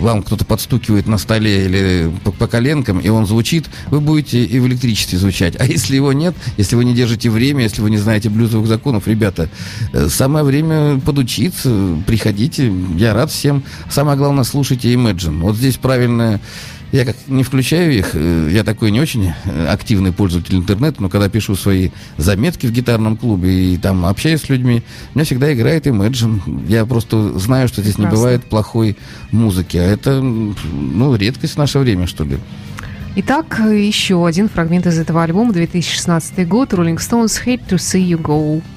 вам 0.00 0.22
кто-то 0.22 0.44
подстукивает 0.44 1.06
на 1.06 1.18
столе 1.18 1.64
или 1.64 2.12
по, 2.24 2.32
по 2.32 2.46
коленкам, 2.46 2.98
и 2.98 3.08
он 3.08 3.26
звучит, 3.26 3.66
вы 3.86 4.00
будете 4.00 4.44
и 4.44 4.58
в 4.58 4.66
электричестве 4.66 5.18
звучать. 5.18 5.56
А 5.58 5.64
если 5.64 5.96
его 5.96 6.12
нет, 6.12 6.34
если 6.56 6.76
вы 6.76 6.84
не 6.84 6.94
держите 6.94 7.30
время, 7.30 7.62
если 7.62 7.82
вы 7.82 7.90
не 7.90 7.98
знаете 7.98 8.28
блюзовых 8.28 8.66
законов, 8.66 9.08
ребята, 9.08 9.48
э, 9.92 10.08
самое 10.08 10.44
время 10.44 11.00
подучиться, 11.00 11.96
приходите. 12.06 12.72
Я 12.96 13.14
рад 13.14 13.30
всем. 13.30 13.62
Самое 13.90 14.16
главное, 14.16 14.44
слушайте 14.44 14.92
Imagine. 14.92 15.40
Вот 15.40 15.56
здесь 15.56 15.76
правильное 15.76 16.40
я 16.92 17.04
как 17.04 17.16
не 17.26 17.42
включаю 17.42 17.92
их, 17.92 18.10
э, 18.14 18.48
я 18.52 18.64
такой 18.64 18.90
не 18.90 19.00
очень 19.00 19.32
э, 19.44 19.66
активный 19.66 20.12
пользователь 20.12 20.56
интернета, 20.56 21.02
но 21.02 21.08
когда 21.08 21.28
пишу 21.28 21.56
свои 21.56 21.90
заметки 22.16 22.66
в 22.66 22.72
гитарном 22.72 23.16
клубе 23.16 23.74
и 23.74 23.76
там 23.76 24.06
общаюсь 24.06 24.42
с 24.42 24.48
людьми, 24.48 24.82
у 25.12 25.18
меня 25.18 25.24
всегда 25.24 25.52
играет 25.52 25.86
Imagine. 25.86 26.66
Я 26.68 26.86
просто 26.86 27.38
знаю, 27.38 27.68
что 27.68 27.82
здесь 27.82 27.98
не 27.98 28.04
Прекрасно. 28.04 28.16
бывает 28.16 28.44
плохой 28.44 28.96
музыки, 29.32 29.76
а 29.76 29.82
это, 29.82 30.20
ну, 30.20 31.14
редкость 31.16 31.54
в 31.54 31.58
наше 31.58 31.78
время, 31.78 32.06
что 32.06 32.24
ли. 32.24 32.38
Итак, 33.16 33.60
еще 33.60 34.26
один 34.26 34.48
фрагмент 34.48 34.86
из 34.86 34.98
этого 34.98 35.22
альбома, 35.22 35.52
2016 35.52 36.46
год, 36.48 36.72
Rolling 36.72 36.96
Stones 36.96 37.44
«Hate 37.44 37.66
to 37.68 37.76
See 37.76 38.04
You 38.04 38.20
Go». 38.20 38.60
Go 38.60 38.73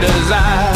desire, 0.00 0.67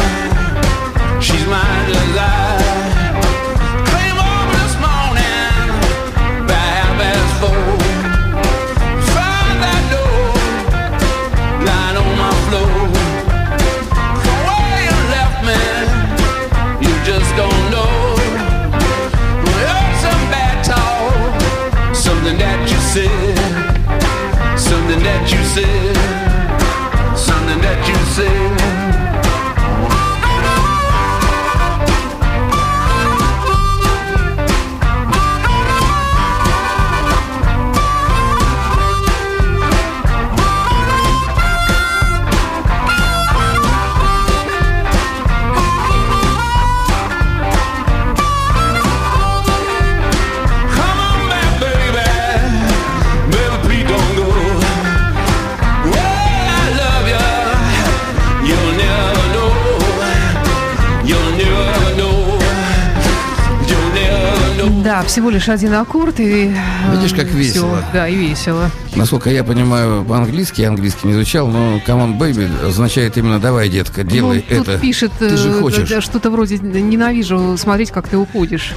Да, 65.03 65.09
всего 65.09 65.31
лишь 65.31 65.49
один 65.49 65.75
аккорд 65.75 66.21
и... 66.21 66.55
э, 66.55 66.97
Видишь, 66.97 67.13
как 67.13 67.27
весело. 67.27 67.83
Да, 67.93 68.07
и 68.09 68.15
весело. 68.15 68.71
Насколько 68.95 69.31
я 69.31 69.43
понимаю 69.43 70.05
по-английски, 70.05 70.61
я 70.61 70.69
английский 70.69 71.09
не 71.09 71.15
изучал, 71.15 71.49
но 71.49 71.79
come 71.87 72.17
on, 72.17 72.19
baby 72.19 72.49
означает 72.67 73.17
именно 73.17 73.41
давай, 73.41 73.69
детка, 73.69 74.05
делай 74.05 74.45
Ну, 74.49 74.57
тут 74.59 74.69
это. 74.69 74.79
пишет 74.79 75.13
Ты 75.19 75.37
же 75.37 75.51
э, 75.51 75.61
хочешь. 75.61 75.89
да, 75.89 76.01
что-то 76.01 76.31
вроде 76.31 76.59
«ненавижу 76.59 77.57
смотреть, 77.59 77.91
как 77.91 78.09
ты 78.09 78.17
уходишь». 78.17 78.75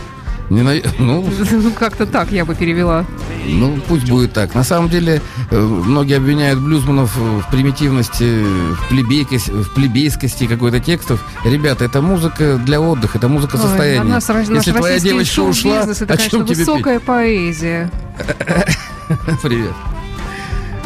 Ненав- 0.50 0.84
Ну, 1.00 1.28
Ну, 1.52 1.72
Как-то 1.72 2.06
так 2.06 2.32
я 2.32 2.46
бы 2.46 2.54
перевела. 2.56 3.06
Ну, 3.48 3.80
пусть 3.88 4.08
будет 4.10 4.34
так. 4.34 4.54
На 4.56 4.64
самом 4.64 4.89
деле, 4.89 5.22
э, 5.52 5.60
многие 5.60 6.18
обвиняют 6.18 6.60
блюзманов 6.60 7.16
в 7.16 7.50
примитивности, 7.52 8.43
в, 8.43 8.89
плебейкости, 8.89 9.50
в 9.52 9.74
плебейскости 9.74 10.46
какой-то 10.48 10.80
текстов. 10.80 11.24
Ребята, 11.43 11.86
это 11.86 12.02
музыка 12.02 12.58
для 12.58 12.80
отдыха, 12.80 13.18
это 13.18 13.28
музыка 13.28 13.56
Ой, 13.56 13.62
состояния. 13.62 14.04
наш, 14.04 14.28
наш 14.28 14.48
Если 14.50 14.72
твоя 14.72 15.00
девочка 15.00 15.39
ушла, 15.41 15.72
шоу-бизнес 15.82 16.02
это, 16.02 16.14
о 16.14 16.18
конечно, 16.18 16.38
чем 16.38 16.46
тебе 16.48 16.56
петь? 16.58 16.68
высокая 16.68 17.00
поэзия. 17.00 17.91
Привет. 19.43 19.74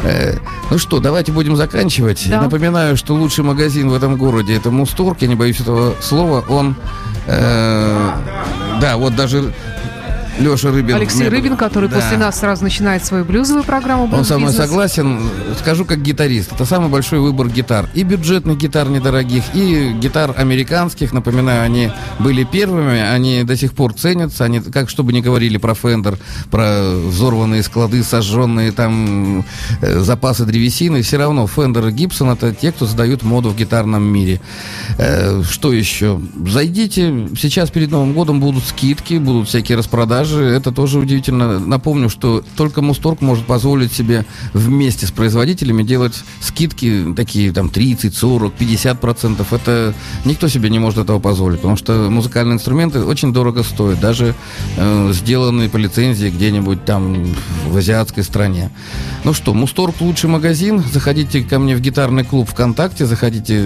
Э, 0.02 0.36
Ну 0.70 0.78
что, 0.78 1.00
давайте 1.00 1.32
будем 1.32 1.56
заканчивать. 1.56 2.26
Да. 2.28 2.42
Напоминаю, 2.42 2.96
что 2.96 3.14
лучший 3.14 3.44
магазин 3.44 3.90
в 3.90 3.94
этом 3.94 4.16
городе 4.16 4.54
это 4.56 4.70
Мусторг, 4.70 5.18
я 5.20 5.28
не 5.28 5.34
боюсь 5.34 5.60
этого 5.60 5.94
слова. 6.00 6.44
Он, 6.48 6.74
э, 7.26 8.10
да, 8.80 8.96
вот 8.96 9.14
даже 9.14 9.52
Леша 10.40 10.70
Рыбин. 10.70 10.96
Алексей 10.96 11.20
мне- 11.20 11.28
Рыбин, 11.28 11.56
который 11.56 11.88
Да. 11.88 11.96
после 11.96 12.16
нас 12.16 12.38
сразу 12.40 12.62
начинает 12.64 13.04
свою 13.04 13.24
блюзовую 13.24 13.64
программу. 13.64 14.08
Он 14.14 14.24
со 14.24 14.38
мной 14.38 14.52
согласен. 14.52 15.20
Скажу 15.60 15.84
как 15.84 16.00
гитарист. 16.02 16.52
Это 16.52 16.64
самый 16.64 16.88
большой 16.88 17.20
выбор 17.20 17.48
гитар. 17.48 17.88
И 17.94 18.02
бюджетных 18.02 18.56
гитар 18.58 18.88
недорогих, 18.88 19.44
и 19.54 19.92
гитар 19.92 20.34
американских. 20.36 21.12
Напоминаю, 21.12 21.62
они 21.64 21.90
были 22.18 22.44
первыми, 22.44 23.00
они 23.00 23.44
до 23.44 23.56
сих 23.56 23.74
пор 23.74 23.92
ценятся. 23.94 24.44
Они, 24.44 24.60
как 24.60 24.88
чтобы 24.88 25.12
не 25.12 25.20
говорили 25.20 25.58
про 25.58 25.74
Фендер, 25.74 26.18
про 26.50 26.90
взорванные 27.06 27.62
склады, 27.62 28.02
сожженные 28.02 28.72
там 28.72 29.44
э, 29.82 30.00
запасы 30.00 30.44
древесины, 30.44 31.02
все 31.02 31.18
равно 31.18 31.46
Фендер 31.46 31.88
и 31.88 31.92
Гибсон 31.92 32.30
это 32.30 32.54
те, 32.54 32.72
кто 32.72 32.86
задают 32.86 33.22
моду 33.22 33.50
в 33.50 33.56
гитарном 33.56 34.02
мире. 34.02 34.40
Э, 34.98 35.42
что 35.48 35.72
еще? 35.72 36.20
Зайдите. 36.46 37.28
Сейчас 37.38 37.70
перед 37.70 37.90
Новым 37.90 38.14
годом 38.14 38.40
будут 38.40 38.64
скидки, 38.64 39.14
будут 39.14 39.48
всякие 39.48 39.76
распродажи. 39.76 40.29
Продажи, 40.30 40.44
это 40.44 40.72
тоже 40.72 40.98
удивительно. 40.98 41.58
Напомню, 41.58 42.08
что 42.08 42.42
только 42.56 42.82
Музторг 42.82 43.20
может 43.20 43.46
позволить 43.46 43.92
себе 43.92 44.24
вместе 44.52 45.06
с 45.06 45.10
производителями 45.10 45.82
делать 45.82 46.22
скидки 46.40 47.12
такие 47.16 47.52
там 47.52 47.68
30, 47.68 48.14
40, 48.14 48.52
50 48.52 49.00
процентов. 49.00 49.52
Это 49.52 49.94
никто 50.24 50.48
себе 50.48 50.70
не 50.70 50.78
может 50.78 50.98
этого 50.98 51.18
позволить, 51.18 51.58
потому 51.58 51.76
что 51.76 52.08
музыкальные 52.10 52.54
инструменты 52.54 53.00
очень 53.00 53.32
дорого 53.32 53.62
стоят, 53.62 54.00
даже 54.00 54.34
э, 54.76 55.12
сделанные 55.12 55.68
по 55.68 55.76
лицензии 55.76 56.28
где-нибудь 56.28 56.84
там 56.84 57.34
в 57.66 57.76
азиатской 57.76 58.22
стране. 58.22 58.70
Ну 59.24 59.32
что, 59.32 59.54
Мусторг 59.54 60.00
лучший 60.00 60.30
магазин. 60.30 60.82
Заходите 60.92 61.42
ко 61.42 61.58
мне 61.58 61.76
в 61.76 61.80
гитарный 61.80 62.24
клуб 62.24 62.48
ВКонтакте, 62.48 63.06
заходите 63.06 63.64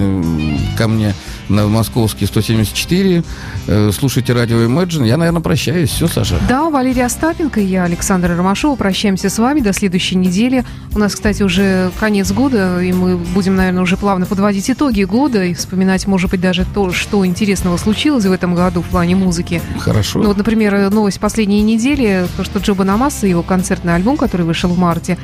ко 0.77 0.89
мне 0.89 1.15
на 1.49 1.69
московский 1.69 2.27
174, 2.27 3.23
э, 3.67 3.91
слушайте 3.93 4.33
радио 4.33 4.57
Imagine. 4.65 5.07
Я, 5.07 5.17
наверное, 5.17 5.43
прощаюсь. 5.43 5.91
Все, 5.91 6.09
Саша. 6.09 6.39
Да, 6.49 6.54
Валерия 6.63 7.07
Остапенко 7.07 7.61
и 7.61 7.65
я, 7.65 7.85
Александра 7.85 8.37
Ромашова, 8.37 8.77
прощаемся 8.77 9.29
с 9.29 9.39
вами 9.39 9.61
до 9.61 9.73
следующей 9.73 10.15
недели. 10.15 10.65
У 10.95 10.99
нас, 10.99 11.15
кстати, 11.15 11.43
уже 11.43 11.91
конец 11.99 12.31
года, 12.31 12.81
и 12.81 12.93
мы 12.93 13.17
будем, 13.17 13.57
наверное, 13.57 13.83
уже 13.83 13.97
плавно 13.97 14.25
подводить 14.25 14.71
итоги 14.71 15.03
года 15.03 15.43
и 15.43 15.53
вспоминать, 15.53 16.07
может 16.07 16.31
быть, 16.31 16.41
даже 16.41 16.65
то, 16.73 16.93
что 16.93 17.27
интересного 17.27 17.77
случилось 17.77 18.25
в 18.25 18.33
этом 18.33 18.55
году 18.55 18.83
в 18.83 18.87
плане 18.87 19.17
музыки. 19.17 19.61
Хорошо. 19.79 20.21
Ну 20.21 20.29
вот, 20.29 20.37
например, 20.37 20.91
новость 20.91 21.19
последней 21.19 21.63
недели, 21.63 22.27
то, 22.37 22.45
что 22.45 22.61
Джо 22.61 22.75
Банамасса, 22.75 23.27
его 23.27 23.43
концертный 23.43 23.95
альбом, 23.97 24.17
который 24.17 24.47
вышел 24.47 24.71
в 24.71 24.79
марте, 24.79 25.19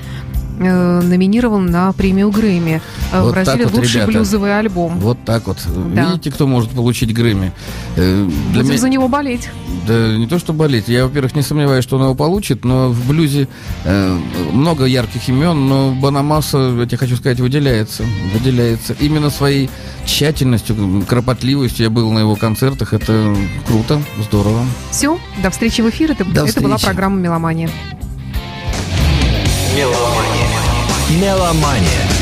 номинирован 0.61 1.67
на 1.67 1.93
премию 1.93 2.31
Грэмми. 2.31 2.81
Э, 3.13 3.23
Вот 3.23 3.37
в 3.37 3.45
так 3.45 3.59
вот, 3.59 3.73
«Лучший 3.75 3.95
ребята. 4.03 4.13
блюзовый 4.13 4.59
альбом». 4.59 4.99
Вот 5.01 5.19
так 5.25 5.47
вот. 5.47 5.59
Да. 5.95 6.11
Видите, 6.11 6.31
кто 6.31 6.47
может 6.47 6.71
получить 6.71 7.13
Грэмми? 7.15 7.53
Э, 7.97 8.29
Для 8.53 8.61
Будем 8.61 8.69
меня- 8.69 8.79
за 8.79 8.89
него 8.89 9.09
болеть. 9.09 9.49
Да 9.87 10.17
не 10.17 10.27
то, 10.27 10.39
что 10.39 10.53
болеть. 10.53 10.89
Я, 10.89 11.05
во-первых, 11.05 11.35
не 11.35 11.43
сомневаюсь, 11.43 11.83
что 11.83 11.97
он 11.97 12.03
его 12.03 12.15
получит, 12.15 12.65
но 12.65 12.89
в 12.91 13.09
блюзе 13.09 13.49
э, 13.85 14.19
много 14.53 14.85
ярких 14.85 15.29
имен, 15.29 15.67
но 15.69 15.93
Банамаса, 15.93 16.59
я 16.79 16.87
тебе 16.87 16.99
хочу 16.99 17.17
сказать, 17.17 17.41
выделяется. 17.41 18.05
Выделяется 18.35 18.95
именно 19.01 19.31
своей 19.31 19.71
тщательностью, 20.05 21.05
кропотливостью. 21.09 21.85
Я 21.85 21.91
был 21.91 22.11
на 22.13 22.19
его 22.21 22.37
концертах. 22.37 22.93
Это 22.93 23.35
круто, 23.67 24.01
здорово. 24.29 24.65
Все, 24.91 25.19
до 25.43 25.51
встречи 25.51 25.81
в 25.81 25.89
эфире. 25.89 26.15
Это, 26.19 26.25
До 26.27 26.45
это 26.45 26.61
была 26.61 26.77
программа 26.79 27.19
«Меломания». 27.19 27.71
Меломания. 31.19 32.20